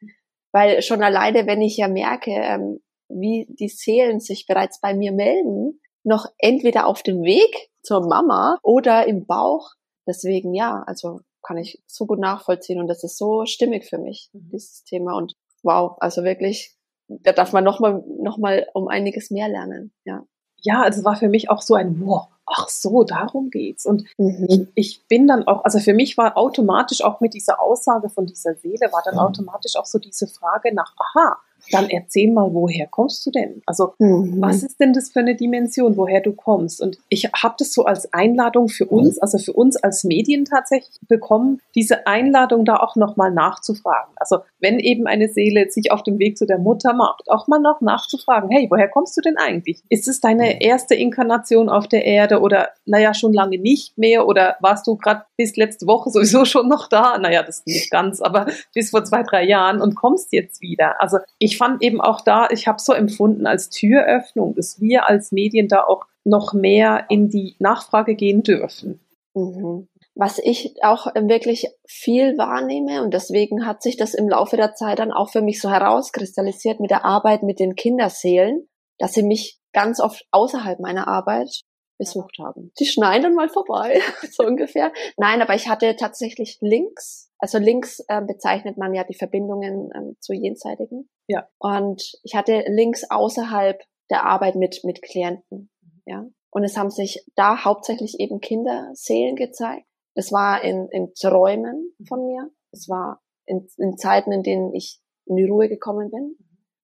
Weil 0.53 0.83
schon 0.83 1.03
alleine, 1.03 1.47
wenn 1.47 1.63
ich 1.63 1.79
ja 1.79 1.89
merke, 1.89 2.33
ähm, 2.33 2.81
wie 3.09 3.47
die 3.49 3.69
Seelen 3.69 4.21
sich 4.21 4.47
bereits 4.47 4.81
bei 4.81 4.95
mir 4.95 5.13
melden, 5.13 5.81
noch 6.05 6.27
entweder 6.39 6.87
auf 6.87 7.03
dem 7.03 7.23
Weg 7.23 7.71
zur 7.83 8.07
Mama 8.07 8.59
oder 8.63 9.07
im 9.07 9.25
Bauch. 9.25 9.71
Deswegen 10.07 10.53
ja, 10.53 10.83
also 10.87 11.21
kann 11.43 11.59
ich 11.59 11.83
so 11.87 12.07
gut 12.07 12.19
nachvollziehen 12.19 12.81
und 12.81 12.89
das 12.89 13.05
ist 13.05 13.19
so 13.19 13.45
stimmig 13.47 13.85
für 13.85 13.99
mich, 13.99 14.31
mhm. 14.33 14.51
dieses 14.53 14.85
Thema. 14.85 15.17
Und 15.17 15.35
wow, 15.63 15.97
also 16.01 16.25
wirklich, 16.25 16.77
da 17.09 17.33
darf 17.33 17.53
man 17.53 17.65
nochmal 17.65 18.03
noch 18.21 18.39
mal 18.39 18.67
um 18.75 18.89
einiges 18.89 19.31
mehr 19.31 19.49
lernen, 19.49 19.93
ja. 20.05 20.25
Ja, 20.65 20.83
also 20.83 21.03
war 21.05 21.17
für 21.17 21.29
mich 21.29 21.51
auch 21.51 21.61
so 21.61 21.75
ein, 21.75 22.01
wow, 22.07 22.29
ach 22.47 22.69
so, 22.69 23.03
darum 23.03 23.51
geht's. 23.51 23.85
Und 23.85 24.05
mhm. 24.17 24.47
ich, 24.49 24.69
ich, 24.75 25.09
bin 25.09 25.27
dann 25.27 25.47
auch, 25.47 25.65
also 25.65 25.81
für 25.81 25.93
mich 25.93 26.17
war 26.17 26.37
automatisch 26.37 27.03
auch 27.03 27.21
mit 27.21 27.35
dieser 27.35 27.61
Aussage 27.61 28.09
von 28.09 28.27
dieser 28.27 28.55
Seele, 28.55 28.93
war 28.93 29.03
dann 29.05 29.15
mhm. 29.15 29.21
automatisch 29.21 29.75
auch 29.77 29.87
so 29.87 29.99
diese 29.99 30.29
Frage 30.29 30.73
nach, 30.73 30.95
aha, 30.97 31.39
dann 31.71 31.89
erzähl 31.89 32.33
mal, 32.33 32.53
woher 32.53 32.87
kommst 32.87 33.25
du 33.27 33.31
denn? 33.31 33.63
Also 33.67 33.95
mhm. 33.99 34.41
was 34.41 34.63
ist 34.63 34.81
denn 34.81 34.93
das 34.93 35.11
für 35.11 35.21
eine 35.21 35.37
Dimension, 35.37 35.97
woher 35.97 36.21
du 36.21 36.33
kommst? 36.33 36.81
Und 36.81 36.99
ich 37.09 37.31
habe 37.33 37.55
das 37.59 37.73
so 37.73 37.85
als 37.85 38.13
Einladung 38.13 38.69
für 38.69 38.87
uns, 38.87 39.19
also 39.19 39.39
für 39.39 39.53
uns 39.53 39.77
als 39.77 40.05
Medien 40.05 40.45
tatsächlich 40.45 40.99
bekommen, 41.09 41.61
diese 41.75 42.07
Einladung 42.07 42.65
da 42.65 42.77
auch 42.77 42.97
nochmal 42.97 43.31
nachzufragen. 43.31 44.13
Also 44.17 44.39
wenn 44.61 44.79
eben 44.79 45.07
eine 45.07 45.29
Seele 45.29 45.71
sich 45.71 45.93
auf 45.93 46.03
dem 46.03 46.19
Weg 46.19 46.37
zu 46.37 46.47
der 46.47 46.59
Mutter 46.59 46.93
macht, 46.93 47.31
auch 47.31 47.49
mal 47.49 47.61
noch 47.61 47.81
nachzufragen, 47.81 48.51
hey, 48.51 48.67
woher 48.71 48.89
kommst 48.89 49.17
du 49.17 49.21
denn 49.21 49.37
eigentlich? 49.37 49.83
Ist 49.89 50.09
es 50.09 50.21
deine 50.21 50.63
erste 50.63 50.95
Inkarnation 50.95 51.69
auf 51.69 51.89
der 51.89 52.05
Erde 52.05 52.41
oder 52.41 52.71
naja, 52.85 53.15
schon 53.15 53.33
lange 53.33 53.59
nicht 53.59 53.97
mehr 53.99 54.27
oder 54.27 54.57
warst 54.61 54.87
du 54.87 54.97
gerade 54.97 55.25
bis 55.37 55.57
letzte 55.57 55.87
Woche 55.87 56.11
sowieso 56.11 56.45
schon 56.45 56.69
noch 56.69 56.89
da? 56.89 57.19
Naja, 57.19 57.43
das 57.43 57.65
nicht 57.67 57.91
ganz, 57.91 58.21
aber 58.21 58.47
bis 58.75 58.91
vor 58.91 59.05
zwei, 59.05 59.23
drei 59.23 59.45
Jahren 59.45 59.81
und 59.81 59.95
kommst 59.95 60.33
jetzt 60.33 60.61
wieder. 60.61 61.01
Also 61.01 61.19
ich 61.39 61.52
fand 61.59 61.83
eben 61.83 62.01
auch 62.01 62.21
da, 62.21 62.49
ich 62.51 62.67
habe 62.67 62.81
so 62.81 62.93
empfunden 62.93 63.47
als 63.47 63.71
Türöffnung, 63.71 64.55
dass 64.55 64.81
wir 64.81 65.09
als 65.09 65.33
Medien 65.33 65.69
da 65.69 65.85
auch 65.85 66.07
noch 66.25 66.53
mehr 66.53 67.07
in 67.09 67.29
die 67.29 67.57
Nachfrage 67.59 68.15
gehen 68.15 68.43
dürfen. 68.43 69.01
Mhm. 69.35 69.89
Was 70.15 70.39
ich 70.39 70.75
auch 70.83 71.07
wirklich 71.15 71.69
viel 71.87 72.37
wahrnehme 72.37 73.03
und 73.03 73.15
deswegen 73.15 73.67
hat 73.67 73.83
sich 73.83 73.97
das 73.97 74.13
im 74.13 74.29
Laufe 74.29 74.57
der 74.57 74.75
Zeit 74.75 74.99
dann 74.99 75.11
auch 75.11 75.31
für 75.31 75.41
mich 75.41 75.61
so 75.61 75.71
herauskristallisiert 75.71 76.81
mit 76.81 76.91
der 76.91 77.05
Arbeit 77.05 77.43
mit 77.43 77.59
den 77.59 77.75
Kinderseelen, 77.75 78.69
dass 78.99 79.15
sie 79.15 79.23
mich 79.23 79.59
ganz 79.73 80.01
oft 80.01 80.27
außerhalb 80.31 80.81
meiner 80.81 81.09
Arbeit 81.09 81.63
besucht 81.99 82.39
haben. 82.39 82.73
Die 82.79 82.87
schneiden 82.87 83.23
dann 83.23 83.35
mal 83.35 83.49
vorbei, 83.49 84.01
so 84.31 84.45
ungefähr. 84.45 84.93
Nein, 85.17 85.41
aber 85.41 85.55
ich 85.55 85.69
hatte 85.69 85.97
tatsächlich 85.97 86.59
Links. 86.61 87.32
Also 87.43 87.59
links 87.59 87.99
äh, 88.07 88.23
bezeichnet 88.23 88.79
man 88.79 88.95
ja 88.95 89.03
die 89.03 89.17
Verbindungen 89.17 89.91
ähm, 89.97 90.17
zu 90.21 90.33
jenseitigen. 90.33 91.11
Ja. 91.27 91.49
Und 91.59 92.13
ich 92.23 92.37
hatte 92.37 92.65
Links 92.69 93.05
außerhalb 93.11 93.83
der 94.11 94.25
Arbeit 94.25 94.55
mit, 94.55 94.85
mit 94.85 95.03
Klienten. 95.03 95.69
Ja. 96.07 96.25
Und 96.51 96.63
es 96.63 96.77
haben 96.77 96.91
sich 96.91 97.27
da 97.35 97.65
hauptsächlich 97.65 98.21
eben 98.21 98.41
Kinderseelen 98.41 99.35
gezeigt. 99.35 99.89
Es 100.15 100.31
war 100.31 100.63
in, 100.63 100.87
in 100.93 101.13
Träumen 101.21 101.93
von 102.07 102.25
mir. 102.27 102.49
Es 102.71 102.89
war 102.89 103.21
in, 103.45 103.67
in 103.77 103.97
Zeiten, 103.97 104.31
in 104.31 104.45
denen 104.45 104.73
ich 104.73 105.01
in 105.25 105.35
die 105.35 105.45
Ruhe 105.45 105.69
gekommen 105.69 106.13
bin. 106.13 106.37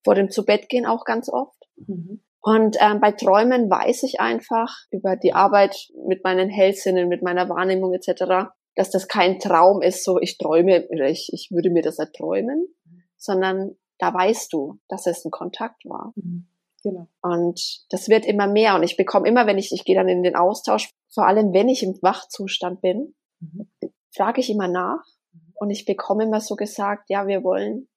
Vor 0.02 0.16
dem 0.16 0.28
Zubettgehen 0.28 0.86
auch 0.86 1.04
ganz 1.04 1.28
oft. 1.28 1.68
Mhm. 1.76 2.24
Und 2.40 2.78
ähm, 2.80 2.98
bei 3.00 3.12
Träumen 3.12 3.70
weiß 3.70 4.02
ich 4.02 4.18
einfach 4.18 4.74
über 4.90 5.14
die 5.14 5.34
Arbeit 5.34 5.88
mit 6.08 6.24
meinen 6.24 6.48
Hellsinnen, 6.48 7.08
mit 7.08 7.22
meiner 7.22 7.48
Wahrnehmung 7.48 7.92
etc., 7.94 8.50
dass 8.74 8.90
das 8.90 9.09
kein 9.09 9.38
Traum 9.38 9.83
ist, 9.83 10.04
so 10.04 10.18
ich 10.20 10.38
träume 10.38 10.87
oder 10.90 11.09
ich, 11.09 11.31
ich 11.33 11.48
würde 11.50 11.70
mir 11.70 11.83
das 11.83 11.98
erträumen, 11.98 12.68
sondern 13.16 13.76
da 13.98 14.14
weißt 14.14 14.52
du, 14.52 14.78
dass 14.88 15.07
es 15.07 15.24
ein 15.24 15.31
Kontakt 15.31 15.85
war. 15.85 16.12
Mhm. 16.16 16.46
Genau. 16.83 17.09
Und 17.22 17.85
das 17.90 18.09
wird 18.09 18.24
immer 18.24 18.46
mehr 18.46 18.76
und 18.76 18.85
ich 18.85 18.96
bekomme 18.96 19.28
immer, 19.28 19.46
wenn 19.46 19.59
ich, 19.59 19.72
ich 19.72 19.85
gehe 19.85 19.96
dann 19.96 20.09
in 20.09 20.22
den 20.22 20.37
Austausch, 20.37 20.90
vor 21.12 21.26
allem 21.26 21.52
wenn 21.52 21.68
ich 21.68 21.83
im 21.83 21.98
Wachzustand 22.02 22.81
bin, 22.81 23.14
mhm. 23.40 23.68
frage 24.14 24.40
ich 24.40 24.50
immer 24.50 24.68
nach 24.68 25.04
mhm. 25.33 25.52
und 25.57 25.70
ich 25.70 25.85
bekomme 25.85 26.24
immer 26.24 26.40
so 26.40 26.54
gesagt, 26.54 27.11
ja, 27.11 27.26
wir 27.26 27.42
wollen 27.42 27.88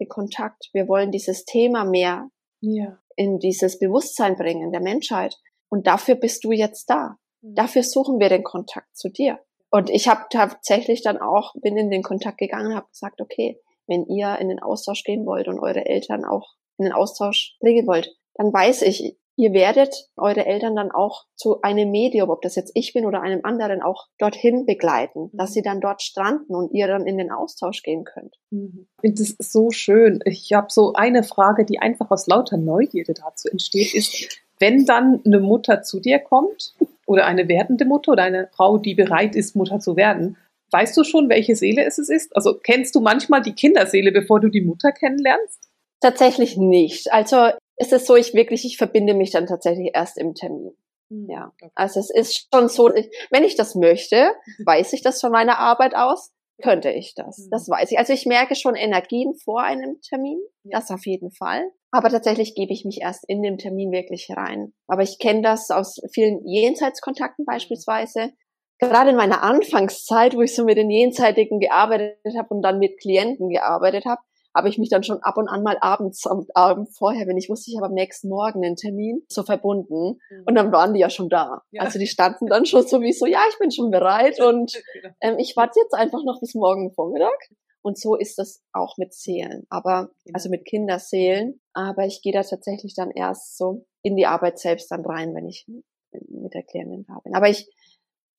den 0.00 0.08
Kontakt, 0.08 0.68
wir 0.72 0.88
wollen 0.88 1.12
dieses 1.12 1.44
Thema 1.44 1.84
mehr 1.84 2.28
ja. 2.60 2.98
in 3.14 3.38
dieses 3.38 3.78
Bewusstsein 3.78 4.36
bringen 4.36 4.72
der 4.72 4.82
Menschheit. 4.82 5.36
Und 5.68 5.86
dafür 5.86 6.16
bist 6.16 6.44
du 6.44 6.52
jetzt 6.52 6.90
da. 6.90 7.16
Mhm. 7.42 7.54
Dafür 7.54 7.82
suchen 7.82 8.18
wir 8.18 8.28
den 8.28 8.42
Kontakt 8.42 8.96
zu 8.96 9.08
dir. 9.08 9.38
Und 9.76 9.90
ich 9.90 10.08
habe 10.08 10.22
tatsächlich 10.30 11.02
dann 11.02 11.18
auch, 11.18 11.52
bin 11.60 11.76
in 11.76 11.90
den 11.90 12.02
Kontakt 12.02 12.38
gegangen 12.38 12.68
und 12.68 12.76
habe 12.76 12.88
gesagt, 12.88 13.20
okay, 13.20 13.60
wenn 13.86 14.06
ihr 14.06 14.38
in 14.38 14.48
den 14.48 14.58
Austausch 14.58 15.04
gehen 15.04 15.26
wollt 15.26 15.48
und 15.48 15.58
eure 15.58 15.84
Eltern 15.84 16.24
auch 16.24 16.54
in 16.78 16.86
den 16.86 16.94
Austausch 16.94 17.58
bringen 17.60 17.86
wollt, 17.86 18.16
dann 18.36 18.50
weiß 18.50 18.80
ich, 18.80 19.18
ihr 19.36 19.52
werdet 19.52 20.08
eure 20.16 20.46
Eltern 20.46 20.76
dann 20.76 20.92
auch 20.92 21.26
zu 21.34 21.60
einem 21.60 21.90
Medium, 21.90 22.30
ob 22.30 22.40
das 22.40 22.54
jetzt 22.56 22.72
ich 22.72 22.94
bin 22.94 23.04
oder 23.04 23.20
einem 23.20 23.40
anderen, 23.42 23.82
auch 23.82 24.06
dorthin 24.18 24.64
begleiten, 24.64 25.28
dass 25.34 25.52
sie 25.52 25.60
dann 25.60 25.82
dort 25.82 26.00
stranden 26.00 26.54
und 26.54 26.72
ihr 26.72 26.86
dann 26.86 27.06
in 27.06 27.18
den 27.18 27.30
Austausch 27.30 27.82
gehen 27.82 28.04
könnt. 28.04 28.34
Mhm. 28.48 28.86
Ich 28.96 29.00
finde 29.02 29.22
das 29.24 29.52
so 29.52 29.70
schön. 29.72 30.20
Ich 30.24 30.54
habe 30.54 30.68
so 30.70 30.94
eine 30.94 31.22
Frage, 31.22 31.66
die 31.66 31.80
einfach 31.80 32.10
aus 32.10 32.26
lauter 32.26 32.56
Neugierde 32.56 33.12
dazu 33.12 33.46
entsteht, 33.48 33.94
ist, 33.94 34.40
wenn 34.58 34.86
dann 34.86 35.20
eine 35.26 35.40
Mutter 35.40 35.82
zu 35.82 36.00
dir 36.00 36.18
kommt 36.18 36.72
oder 37.06 37.26
eine 37.26 37.48
werdende 37.48 37.84
Mutter 37.84 38.12
oder 38.12 38.24
eine 38.24 38.48
Frau, 38.52 38.78
die 38.78 38.94
bereit 38.94 39.34
ist, 39.34 39.56
Mutter 39.56 39.78
zu 39.78 39.96
werden, 39.96 40.36
weißt 40.72 40.96
du 40.96 41.04
schon, 41.04 41.28
welche 41.28 41.56
Seele 41.56 41.84
es 41.84 41.98
ist? 41.98 42.34
Also 42.36 42.58
kennst 42.58 42.94
du 42.94 43.00
manchmal 43.00 43.42
die 43.42 43.54
Kinderseele, 43.54 44.12
bevor 44.12 44.40
du 44.40 44.48
die 44.48 44.62
Mutter 44.62 44.92
kennenlernst? 44.92 45.70
Tatsächlich 46.00 46.56
nicht. 46.56 47.12
Also 47.12 47.50
es 47.76 47.92
ist 47.92 48.06
so, 48.06 48.16
ich 48.16 48.34
wirklich, 48.34 48.64
ich 48.64 48.76
verbinde 48.76 49.14
mich 49.14 49.30
dann 49.30 49.46
tatsächlich 49.46 49.92
erst 49.94 50.18
im 50.18 50.34
Termin. 50.34 50.72
Hm, 51.10 51.28
ja, 51.30 51.52
also 51.74 52.00
es 52.00 52.10
ist 52.10 52.48
schon 52.52 52.68
so, 52.68 52.92
wenn 53.30 53.44
ich 53.44 53.54
das 53.54 53.74
möchte, 53.74 54.32
weiß 54.64 54.92
ich 54.92 55.02
das 55.02 55.20
von 55.20 55.30
meiner 55.30 55.58
Arbeit 55.58 55.94
aus, 55.94 56.32
könnte 56.62 56.90
ich 56.90 57.14
das. 57.14 57.48
Das 57.50 57.68
weiß 57.68 57.92
ich. 57.92 57.98
Also 57.98 58.12
ich 58.12 58.26
merke 58.26 58.54
schon 58.54 58.74
Energien 58.74 59.34
vor 59.34 59.62
einem 59.62 60.00
Termin, 60.00 60.38
das 60.64 60.90
auf 60.90 61.06
jeden 61.06 61.30
Fall. 61.30 61.70
Aber 61.90 62.08
tatsächlich 62.10 62.54
gebe 62.54 62.72
ich 62.72 62.84
mich 62.84 63.00
erst 63.00 63.24
in 63.28 63.42
dem 63.42 63.58
Termin 63.58 63.90
wirklich 63.92 64.28
rein. 64.30 64.72
Aber 64.86 65.02
ich 65.02 65.18
kenne 65.18 65.42
das 65.42 65.70
aus 65.70 66.00
vielen 66.12 66.46
Jenseitskontakten 66.46 67.44
hm. 67.44 67.46
beispielsweise. 67.46 68.32
Gerade 68.78 69.10
in 69.10 69.16
meiner 69.16 69.42
Anfangszeit, 69.42 70.34
wo 70.36 70.42
ich 70.42 70.54
so 70.54 70.64
mit 70.64 70.76
den 70.76 70.90
Jenseitigen 70.90 71.60
gearbeitet 71.60 72.36
habe 72.36 72.48
und 72.50 72.62
dann 72.62 72.78
mit 72.78 73.00
Klienten 73.00 73.48
gearbeitet 73.48 74.04
habe, 74.04 74.20
habe 74.56 74.70
ich 74.70 74.78
mich 74.78 74.88
dann 74.88 75.02
schon 75.02 75.22
ab 75.22 75.36
und 75.36 75.48
an 75.48 75.62
mal 75.62 75.76
abends 75.82 76.26
am 76.26 76.46
Abend 76.54 76.88
vorher, 76.96 77.26
wenn 77.26 77.36
ich 77.36 77.50
wusste, 77.50 77.70
ich 77.70 77.76
habe 77.76 77.88
am 77.88 77.92
nächsten 77.92 78.30
Morgen 78.30 78.64
einen 78.64 78.76
Termin, 78.76 79.22
so 79.28 79.42
verbunden. 79.42 80.18
Mhm. 80.30 80.42
Und 80.46 80.54
dann 80.54 80.72
waren 80.72 80.94
die 80.94 81.00
ja 81.00 81.10
schon 81.10 81.28
da. 81.28 81.62
Ja. 81.72 81.82
Also 81.82 81.98
die 81.98 82.06
standen 82.06 82.46
dann 82.46 82.64
schon 82.64 82.86
so 82.86 83.02
wie 83.02 83.12
so, 83.12 83.26
ja, 83.26 83.40
ich 83.50 83.58
bin 83.58 83.70
schon 83.70 83.90
bereit 83.90 84.40
und 84.40 84.72
genau. 84.94 85.14
ähm, 85.20 85.38
ich 85.38 85.54
warte 85.56 85.78
jetzt 85.78 85.92
einfach 85.92 86.24
noch 86.24 86.40
bis 86.40 86.54
morgen 86.54 86.90
Vormittag. 86.92 87.50
Und 87.82 87.98
so 88.00 88.16
ist 88.16 88.38
das 88.38 88.64
auch 88.72 88.96
mit 88.96 89.14
Seelen, 89.14 89.64
aber 89.68 90.10
genau. 90.24 90.34
also 90.34 90.48
mit 90.48 90.64
Kinderseelen. 90.64 91.60
Aber 91.72 92.06
ich 92.06 92.20
gehe 92.22 92.32
da 92.32 92.42
tatsächlich 92.42 92.94
dann 92.94 93.12
erst 93.12 93.56
so 93.56 93.86
in 94.02 94.16
die 94.16 94.26
Arbeit 94.26 94.58
selbst 94.58 94.90
dann 94.90 95.04
rein, 95.04 95.34
wenn 95.34 95.46
ich 95.46 95.66
mit 96.10 96.54
der 96.54 96.64
Klientin 96.64 97.04
da 97.06 97.20
bin. 97.22 97.34
Aber 97.36 97.48
ich 97.48 97.70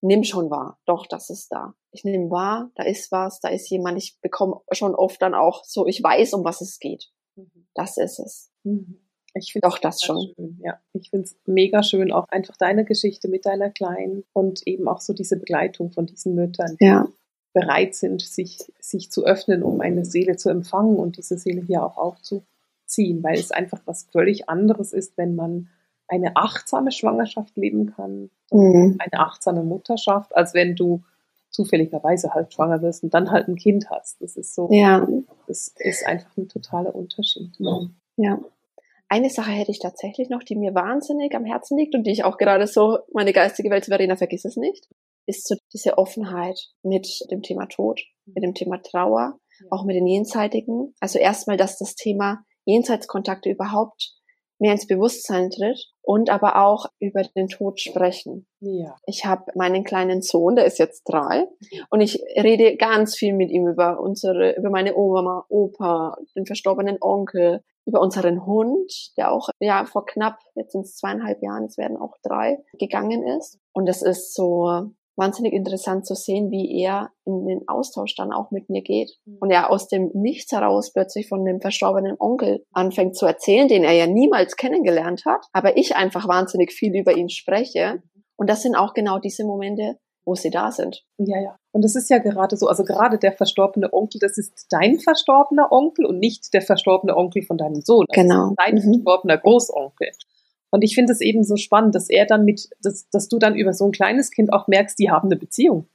nimm 0.01 0.23
schon 0.23 0.49
wahr, 0.49 0.79
doch, 0.85 1.07
das 1.07 1.29
ist 1.29 1.51
da. 1.51 1.73
Ich 1.91 2.03
nehme 2.03 2.29
wahr, 2.29 2.71
da 2.75 2.83
ist 2.83 3.11
was, 3.11 3.39
da 3.39 3.49
ist 3.49 3.69
jemand, 3.69 3.97
ich 3.97 4.19
bekomme 4.21 4.61
schon 4.71 4.95
oft 4.95 5.21
dann 5.21 5.33
auch 5.33 5.63
so, 5.63 5.87
ich 5.87 6.01
weiß, 6.01 6.33
um 6.33 6.43
was 6.43 6.61
es 6.61 6.79
geht. 6.79 7.09
Mhm. 7.35 7.67
Das 7.73 7.97
ist 7.97 8.19
es. 8.19 8.51
Mhm. 8.63 9.01
Ich 9.33 9.53
finde 9.53 9.67
auch 9.67 9.77
das 9.77 10.01
schon. 10.01 10.33
Schön, 10.35 10.59
ja. 10.63 10.79
Ich 10.93 11.09
finde 11.09 11.25
es 11.25 11.35
mega 11.45 11.83
schön, 11.83 12.11
auch 12.11 12.25
einfach 12.29 12.57
deine 12.57 12.85
Geschichte 12.85 13.27
mit 13.27 13.45
deiner 13.45 13.69
Kleinen 13.69 14.23
und 14.33 14.65
eben 14.65 14.87
auch 14.87 14.99
so 14.99 15.13
diese 15.13 15.37
Begleitung 15.37 15.91
von 15.91 16.05
diesen 16.05 16.33
Müttern, 16.33 16.75
die 16.79 16.85
ja. 16.85 17.07
bereit 17.53 17.93
sind, 17.95 18.21
sich, 18.21 18.57
sich 18.79 19.11
zu 19.11 19.25
öffnen, 19.25 19.63
um 19.63 19.81
eine 19.81 20.05
Seele 20.05 20.37
zu 20.37 20.49
empfangen 20.49 20.97
und 20.97 21.17
diese 21.17 21.37
Seele 21.37 21.61
hier 21.61 21.83
auch 21.83 21.97
aufzuziehen, 21.97 23.23
weil 23.23 23.37
es 23.37 23.51
einfach 23.51 23.81
was 23.85 24.07
völlig 24.11 24.49
anderes 24.49 24.93
ist, 24.93 25.17
wenn 25.17 25.35
man 25.35 25.69
eine 26.07 26.35
achtsame 26.35 26.91
Schwangerschaft 26.91 27.55
leben 27.57 27.93
kann, 27.95 28.29
mhm. 28.51 28.97
eine 28.99 29.19
achtsame 29.19 29.63
Mutterschaft, 29.63 30.35
als 30.35 30.53
wenn 30.53 30.75
du 30.75 31.03
zufälligerweise 31.49 32.33
halt 32.33 32.53
schwanger 32.53 32.81
wirst 32.81 33.03
und 33.03 33.13
dann 33.13 33.31
halt 33.31 33.47
ein 33.47 33.55
Kind 33.55 33.89
hast. 33.89 34.21
Das 34.21 34.35
ist 34.35 34.53
so, 34.53 34.69
ja. 34.71 35.07
das 35.47 35.73
ist 35.77 36.05
einfach 36.05 36.35
ein 36.37 36.47
totaler 36.47 36.93
Unterschied. 36.93 37.51
Ja. 38.17 38.39
Eine 39.09 39.29
Sache 39.29 39.51
hätte 39.51 39.71
ich 39.71 39.79
tatsächlich 39.79 40.29
noch, 40.29 40.43
die 40.43 40.55
mir 40.55 40.75
wahnsinnig 40.75 41.33
am 41.33 41.45
Herzen 41.45 41.77
liegt 41.77 41.95
und 41.95 42.03
die 42.03 42.11
ich 42.11 42.25
auch 42.25 42.37
gerade 42.37 42.67
so, 42.67 42.99
meine 43.13 43.31
geistige 43.31 43.69
Welt, 43.69 43.85
Verena, 43.85 44.17
vergiss 44.17 44.43
es 44.43 44.57
nicht, 44.57 44.89
ist 45.25 45.47
so 45.47 45.55
diese 45.73 45.97
Offenheit 45.97 46.59
mit 46.83 47.25
dem 47.31 47.41
Thema 47.41 47.67
Tod, 47.67 48.01
mit 48.25 48.43
dem 48.43 48.53
Thema 48.53 48.81
Trauer, 48.81 49.39
auch 49.69 49.85
mit 49.85 49.95
den 49.95 50.07
Jenseitigen. 50.07 50.93
Also 50.99 51.19
erstmal, 51.19 51.57
dass 51.57 51.77
das 51.77 51.95
Thema 51.95 52.43
Jenseitskontakte 52.65 53.49
überhaupt 53.49 54.16
mehr 54.59 54.71
ins 54.73 54.87
Bewusstsein 54.87 55.49
tritt 55.49 55.91
und 56.01 56.29
aber 56.29 56.63
auch 56.65 56.87
über 56.99 57.23
den 57.35 57.47
Tod 57.47 57.79
sprechen. 57.79 58.47
Ja. 58.59 58.95
Ich 59.05 59.25
habe 59.25 59.51
meinen 59.55 59.83
kleinen 59.83 60.21
Sohn, 60.21 60.55
der 60.55 60.65
ist 60.65 60.79
jetzt 60.79 61.03
drei, 61.03 61.47
und 61.89 62.01
ich 62.01 62.21
rede 62.35 62.75
ganz 62.77 63.15
viel 63.15 63.33
mit 63.33 63.51
ihm 63.51 63.67
über 63.67 63.99
unsere, 63.99 64.55
über 64.57 64.69
meine 64.69 64.95
Oma, 64.95 65.45
Opa, 65.49 66.17
den 66.35 66.45
verstorbenen 66.45 66.97
Onkel, 67.01 67.61
über 67.85 68.01
unseren 68.01 68.45
Hund, 68.45 69.13
der 69.15 69.31
auch 69.31 69.49
ja 69.59 69.85
vor 69.85 70.05
knapp 70.05 70.39
jetzt 70.55 70.73
sind 70.73 70.81
es 70.81 70.97
zweieinhalb 70.97 71.41
Jahren, 71.41 71.63
es 71.63 71.77
werden 71.77 71.97
auch 71.97 72.15
drei 72.21 72.57
gegangen 72.77 73.25
ist. 73.25 73.59
Und 73.71 73.87
das 73.87 74.01
ist 74.01 74.33
so 74.33 74.91
wahnsinnig 75.17 75.53
interessant 75.53 76.05
zu 76.05 76.15
sehen, 76.15 76.51
wie 76.51 76.81
er 76.81 77.09
in 77.25 77.45
den 77.45 77.67
Austausch 77.67 78.15
dann 78.15 78.31
auch 78.31 78.51
mit 78.51 78.69
mir 78.69 78.81
geht. 78.81 79.11
Mhm. 79.25 79.37
Und 79.39 79.51
er 79.51 79.69
aus 79.71 79.87
dem 79.87 80.11
Nichts 80.13 80.51
heraus 80.51 80.93
plötzlich 80.93 81.27
von 81.27 81.43
dem 81.43 81.59
verstorbenen 81.59 82.15
Onkel 82.19 82.63
anfängt 82.71 83.17
zu 83.17 83.25
erzählen, 83.25 83.67
den 83.67 83.83
er 83.83 83.93
ja 83.93 84.07
niemals 84.07 84.55
kennengelernt 84.55 85.25
hat, 85.25 85.45
aber 85.53 85.77
ich 85.77 85.95
einfach 85.95 86.27
wahnsinnig 86.27 86.71
viel 86.71 86.95
über 86.95 87.17
ihn 87.17 87.29
spreche. 87.29 87.95
Mhm. 87.95 88.23
Und 88.37 88.49
das 88.49 88.61
sind 88.61 88.75
auch 88.75 88.93
genau 88.93 89.19
diese 89.19 89.43
Momente, 89.43 89.97
wo 90.27 90.35
sie 90.35 90.51
da 90.51 90.71
sind. 90.71 91.03
Ja, 91.17 91.41
ja. 91.41 91.55
Und 91.71 91.83
das 91.83 91.95
ist 91.95 92.09
ja 92.09 92.19
gerade 92.19 92.57
so, 92.57 92.67
also 92.67 92.83
gerade 92.83 93.17
der 93.17 93.31
verstorbene 93.31 93.91
Onkel, 93.93 94.19
das 94.19 94.37
ist 94.37 94.67
dein 94.69 94.99
verstorbener 94.99 95.71
Onkel 95.71 96.05
und 96.05 96.19
nicht 96.19 96.53
der 96.53 96.61
verstorbene 96.61 97.15
Onkel 97.15 97.43
von 97.43 97.57
deinem 97.57 97.81
Sohn. 97.81 98.05
Das 98.09 98.15
genau. 98.15 98.53
dein 98.57 98.75
mhm. 98.75 98.81
verstorbener 98.81 99.37
Großonkel. 99.37 100.09
Und 100.69 100.83
ich 100.83 100.95
finde 100.95 101.13
es 101.13 101.21
eben 101.21 101.43
so 101.43 101.55
spannend, 101.55 101.95
dass 101.95 102.09
er 102.09 102.25
dann 102.25 102.43
mit, 102.43 102.69
dass, 102.81 103.09
dass 103.09 103.27
du 103.29 103.39
dann 103.39 103.55
über 103.55 103.73
so 103.73 103.85
ein 103.85 103.91
kleines 103.91 104.31
Kind 104.31 104.51
auch 104.51 104.67
merkst, 104.67 104.99
die 104.99 105.09
haben 105.09 105.29
eine 105.29 105.37
Beziehung. 105.37 105.87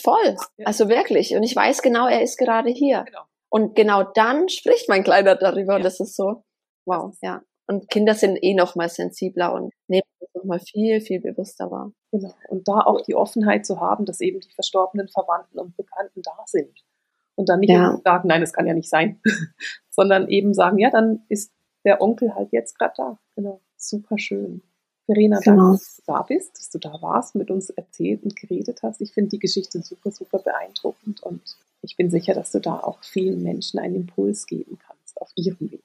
Voll. 0.00 0.36
Also 0.64 0.88
wirklich. 0.88 1.34
Und 1.34 1.42
ich 1.42 1.54
weiß 1.54 1.82
genau, 1.82 2.06
er 2.06 2.22
ist 2.22 2.38
gerade 2.38 2.70
hier. 2.70 3.04
Genau. 3.06 3.22
Und 3.50 3.74
genau 3.74 4.04
dann 4.04 4.48
spricht 4.48 4.88
mein 4.88 5.04
Kleiner 5.04 5.34
darüber. 5.34 5.72
Ja. 5.72 5.76
Und 5.76 5.84
das 5.84 6.00
ist 6.00 6.16
so, 6.16 6.44
wow, 6.86 7.14
ja. 7.20 7.42
Und 7.66 7.90
Kinder 7.90 8.14
sind 8.14 8.38
eh 8.42 8.54
noch 8.54 8.76
mal 8.76 8.88
sensibler 8.88 9.52
und 9.52 9.72
nehmen 9.88 10.02
das 10.20 10.28
noch 10.34 10.44
mal 10.44 10.60
viel, 10.60 11.00
viel 11.00 11.20
bewusster 11.20 11.70
wahr. 11.70 11.92
Genau. 12.12 12.32
Und 12.48 12.68
da 12.68 12.80
auch 12.80 13.00
die 13.02 13.14
Offenheit 13.14 13.66
zu 13.66 13.80
haben, 13.80 14.04
dass 14.04 14.20
eben 14.20 14.40
die 14.40 14.52
verstorbenen 14.52 15.08
Verwandten 15.08 15.58
und 15.58 15.76
Bekannten 15.76 16.22
da 16.22 16.36
sind. 16.46 16.72
Und 17.34 17.48
dann 17.48 17.60
nicht 17.60 17.70
ja. 17.70 17.98
sagen, 18.04 18.28
nein, 18.28 18.40
das 18.40 18.52
kann 18.52 18.66
ja 18.66 18.74
nicht 18.74 18.90
sein, 18.90 19.20
sondern 19.90 20.28
eben 20.28 20.54
sagen, 20.54 20.78
ja, 20.78 20.90
dann 20.90 21.24
ist 21.28 21.52
der 21.84 22.00
Onkel 22.00 22.34
halt 22.34 22.52
jetzt 22.52 22.78
gerade 22.78 22.94
da. 22.96 23.18
Genau 23.34 23.60
super 23.82 24.18
schön. 24.18 24.62
Verena, 25.06 25.40
genau. 25.40 25.56
danke, 25.56 25.78
dass 25.78 25.96
du 25.96 26.02
da 26.06 26.22
bist, 26.22 26.58
dass 26.58 26.70
du 26.70 26.78
da 26.78 27.02
warst, 27.02 27.34
mit 27.34 27.50
uns 27.50 27.70
erzählt 27.70 28.22
und 28.22 28.36
geredet 28.36 28.80
hast. 28.82 29.00
Ich 29.00 29.12
finde 29.12 29.30
die 29.30 29.38
Geschichte 29.38 29.82
super, 29.82 30.10
super 30.10 30.38
beeindruckend 30.38 31.22
und 31.22 31.42
ich 31.82 31.96
bin 31.96 32.10
sicher, 32.10 32.34
dass 32.34 32.52
du 32.52 32.60
da 32.60 32.78
auch 32.78 33.02
vielen 33.02 33.42
Menschen 33.42 33.80
einen 33.80 33.96
Impuls 33.96 34.46
geben 34.46 34.78
kannst 34.78 35.20
auf 35.20 35.30
ihrem 35.34 35.72
Weg. 35.72 35.82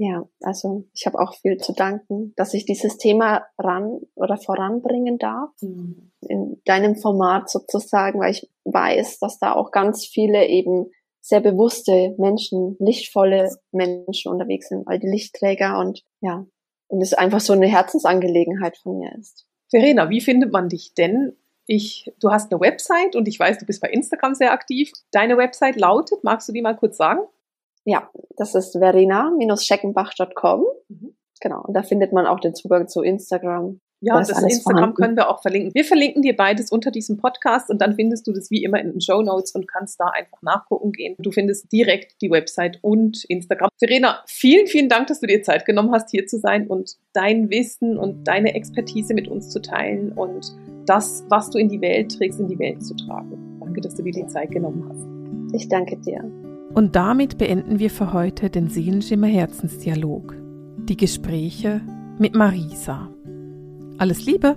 Ja, 0.00 0.28
also 0.42 0.84
ich 0.94 1.06
habe 1.06 1.18
auch 1.18 1.34
viel 1.34 1.56
zu 1.56 1.72
danken, 1.72 2.32
dass 2.36 2.54
ich 2.54 2.64
dieses 2.64 2.98
Thema 2.98 3.46
ran 3.58 4.00
oder 4.14 4.36
voranbringen 4.36 5.18
darf 5.18 5.50
mhm. 5.60 6.12
in 6.20 6.62
deinem 6.64 6.94
Format 6.94 7.50
sozusagen, 7.50 8.20
weil 8.20 8.30
ich 8.30 8.48
weiß, 8.64 9.18
dass 9.18 9.40
da 9.40 9.54
auch 9.54 9.72
ganz 9.72 10.06
viele 10.06 10.46
eben 10.46 10.92
sehr 11.20 11.40
bewusste 11.40 12.14
Menschen, 12.16 12.76
lichtvolle 12.78 13.50
Menschen 13.72 14.30
unterwegs 14.30 14.68
sind, 14.68 14.86
weil 14.86 15.00
die 15.00 15.08
Lichtträger 15.08 15.80
und 15.80 16.04
ja, 16.20 16.46
und 16.88 17.00
es 17.00 17.14
einfach 17.14 17.40
so 17.40 17.52
eine 17.52 17.66
Herzensangelegenheit 17.66 18.76
von 18.78 18.98
mir 18.98 19.14
ist. 19.18 19.46
Verena, 19.70 20.10
wie 20.10 20.20
findet 20.20 20.52
man 20.52 20.68
dich 20.68 20.94
denn? 20.94 21.36
Ich, 21.66 22.12
du 22.18 22.30
hast 22.30 22.50
eine 22.50 22.60
Website 22.60 23.14
und 23.14 23.28
ich 23.28 23.38
weiß, 23.38 23.58
du 23.58 23.66
bist 23.66 23.82
bei 23.82 23.90
Instagram 23.90 24.34
sehr 24.34 24.52
aktiv. 24.52 24.90
Deine 25.12 25.36
Website 25.36 25.76
lautet, 25.76 26.24
magst 26.24 26.48
du 26.48 26.52
die 26.52 26.62
mal 26.62 26.76
kurz 26.76 26.96
sagen? 26.96 27.20
Ja, 27.84 28.10
das 28.36 28.54
ist 28.54 28.72
verena-scheckenbach.com. 28.72 30.64
Mhm. 30.88 31.14
Genau, 31.40 31.62
und 31.62 31.74
da 31.74 31.82
findet 31.82 32.12
man 32.12 32.26
auch 32.26 32.40
den 32.40 32.54
Zugang 32.54 32.88
zu 32.88 33.02
Instagram, 33.02 33.80
ja, 34.00 34.16
das, 34.18 34.28
das 34.28 34.42
Instagram 34.42 34.62
vorhanden. 34.62 34.96
können 34.96 35.16
wir 35.16 35.28
auch 35.28 35.42
verlinken. 35.42 35.74
Wir 35.74 35.84
verlinken 35.84 36.22
dir 36.22 36.36
beides 36.36 36.70
unter 36.70 36.90
diesem 36.90 37.16
Podcast 37.16 37.70
und 37.70 37.80
dann 37.80 37.94
findest 37.94 38.26
du 38.26 38.32
das 38.32 38.50
wie 38.50 38.62
immer 38.62 38.80
in 38.80 38.92
den 38.92 39.00
Show 39.00 39.22
Notes 39.22 39.52
und 39.52 39.66
kannst 39.66 39.98
da 40.00 40.08
einfach 40.08 40.40
nachgucken 40.42 40.92
gehen. 40.92 41.16
Du 41.18 41.32
findest 41.32 41.72
direkt 41.72 42.20
die 42.22 42.30
Website 42.30 42.78
und 42.82 43.24
Instagram. 43.24 43.70
Verena, 43.78 44.22
vielen, 44.26 44.66
vielen 44.66 44.88
Dank, 44.88 45.08
dass 45.08 45.20
du 45.20 45.26
dir 45.26 45.42
Zeit 45.42 45.64
genommen 45.64 45.92
hast, 45.92 46.10
hier 46.10 46.26
zu 46.26 46.38
sein 46.38 46.66
und 46.68 46.96
dein 47.12 47.50
Wissen 47.50 47.98
und 47.98 48.24
deine 48.24 48.54
Expertise 48.54 49.14
mit 49.14 49.28
uns 49.28 49.50
zu 49.50 49.60
teilen 49.60 50.12
und 50.12 50.54
das, 50.86 51.24
was 51.28 51.50
du 51.50 51.58
in 51.58 51.68
die 51.68 51.80
Welt 51.80 52.16
trägst, 52.16 52.40
in 52.40 52.48
die 52.48 52.58
Welt 52.58 52.84
zu 52.84 52.94
tragen. 52.94 53.58
Danke, 53.60 53.80
dass 53.80 53.94
du 53.94 54.02
dir 54.02 54.12
die 54.12 54.26
Zeit 54.26 54.50
genommen 54.50 54.88
hast. 54.88 55.54
Ich 55.54 55.68
danke 55.68 55.96
dir. 55.96 56.24
Und 56.74 56.94
damit 56.94 57.38
beenden 57.38 57.78
wir 57.78 57.90
für 57.90 58.12
heute 58.12 58.50
den 58.50 58.68
Seelenschimmer 58.68 59.26
Herzensdialog. 59.26 60.36
Die 60.88 60.96
Gespräche 60.96 61.80
mit 62.18 62.34
Marisa. 62.34 63.10
Alles 63.98 64.24
Liebe! 64.24 64.56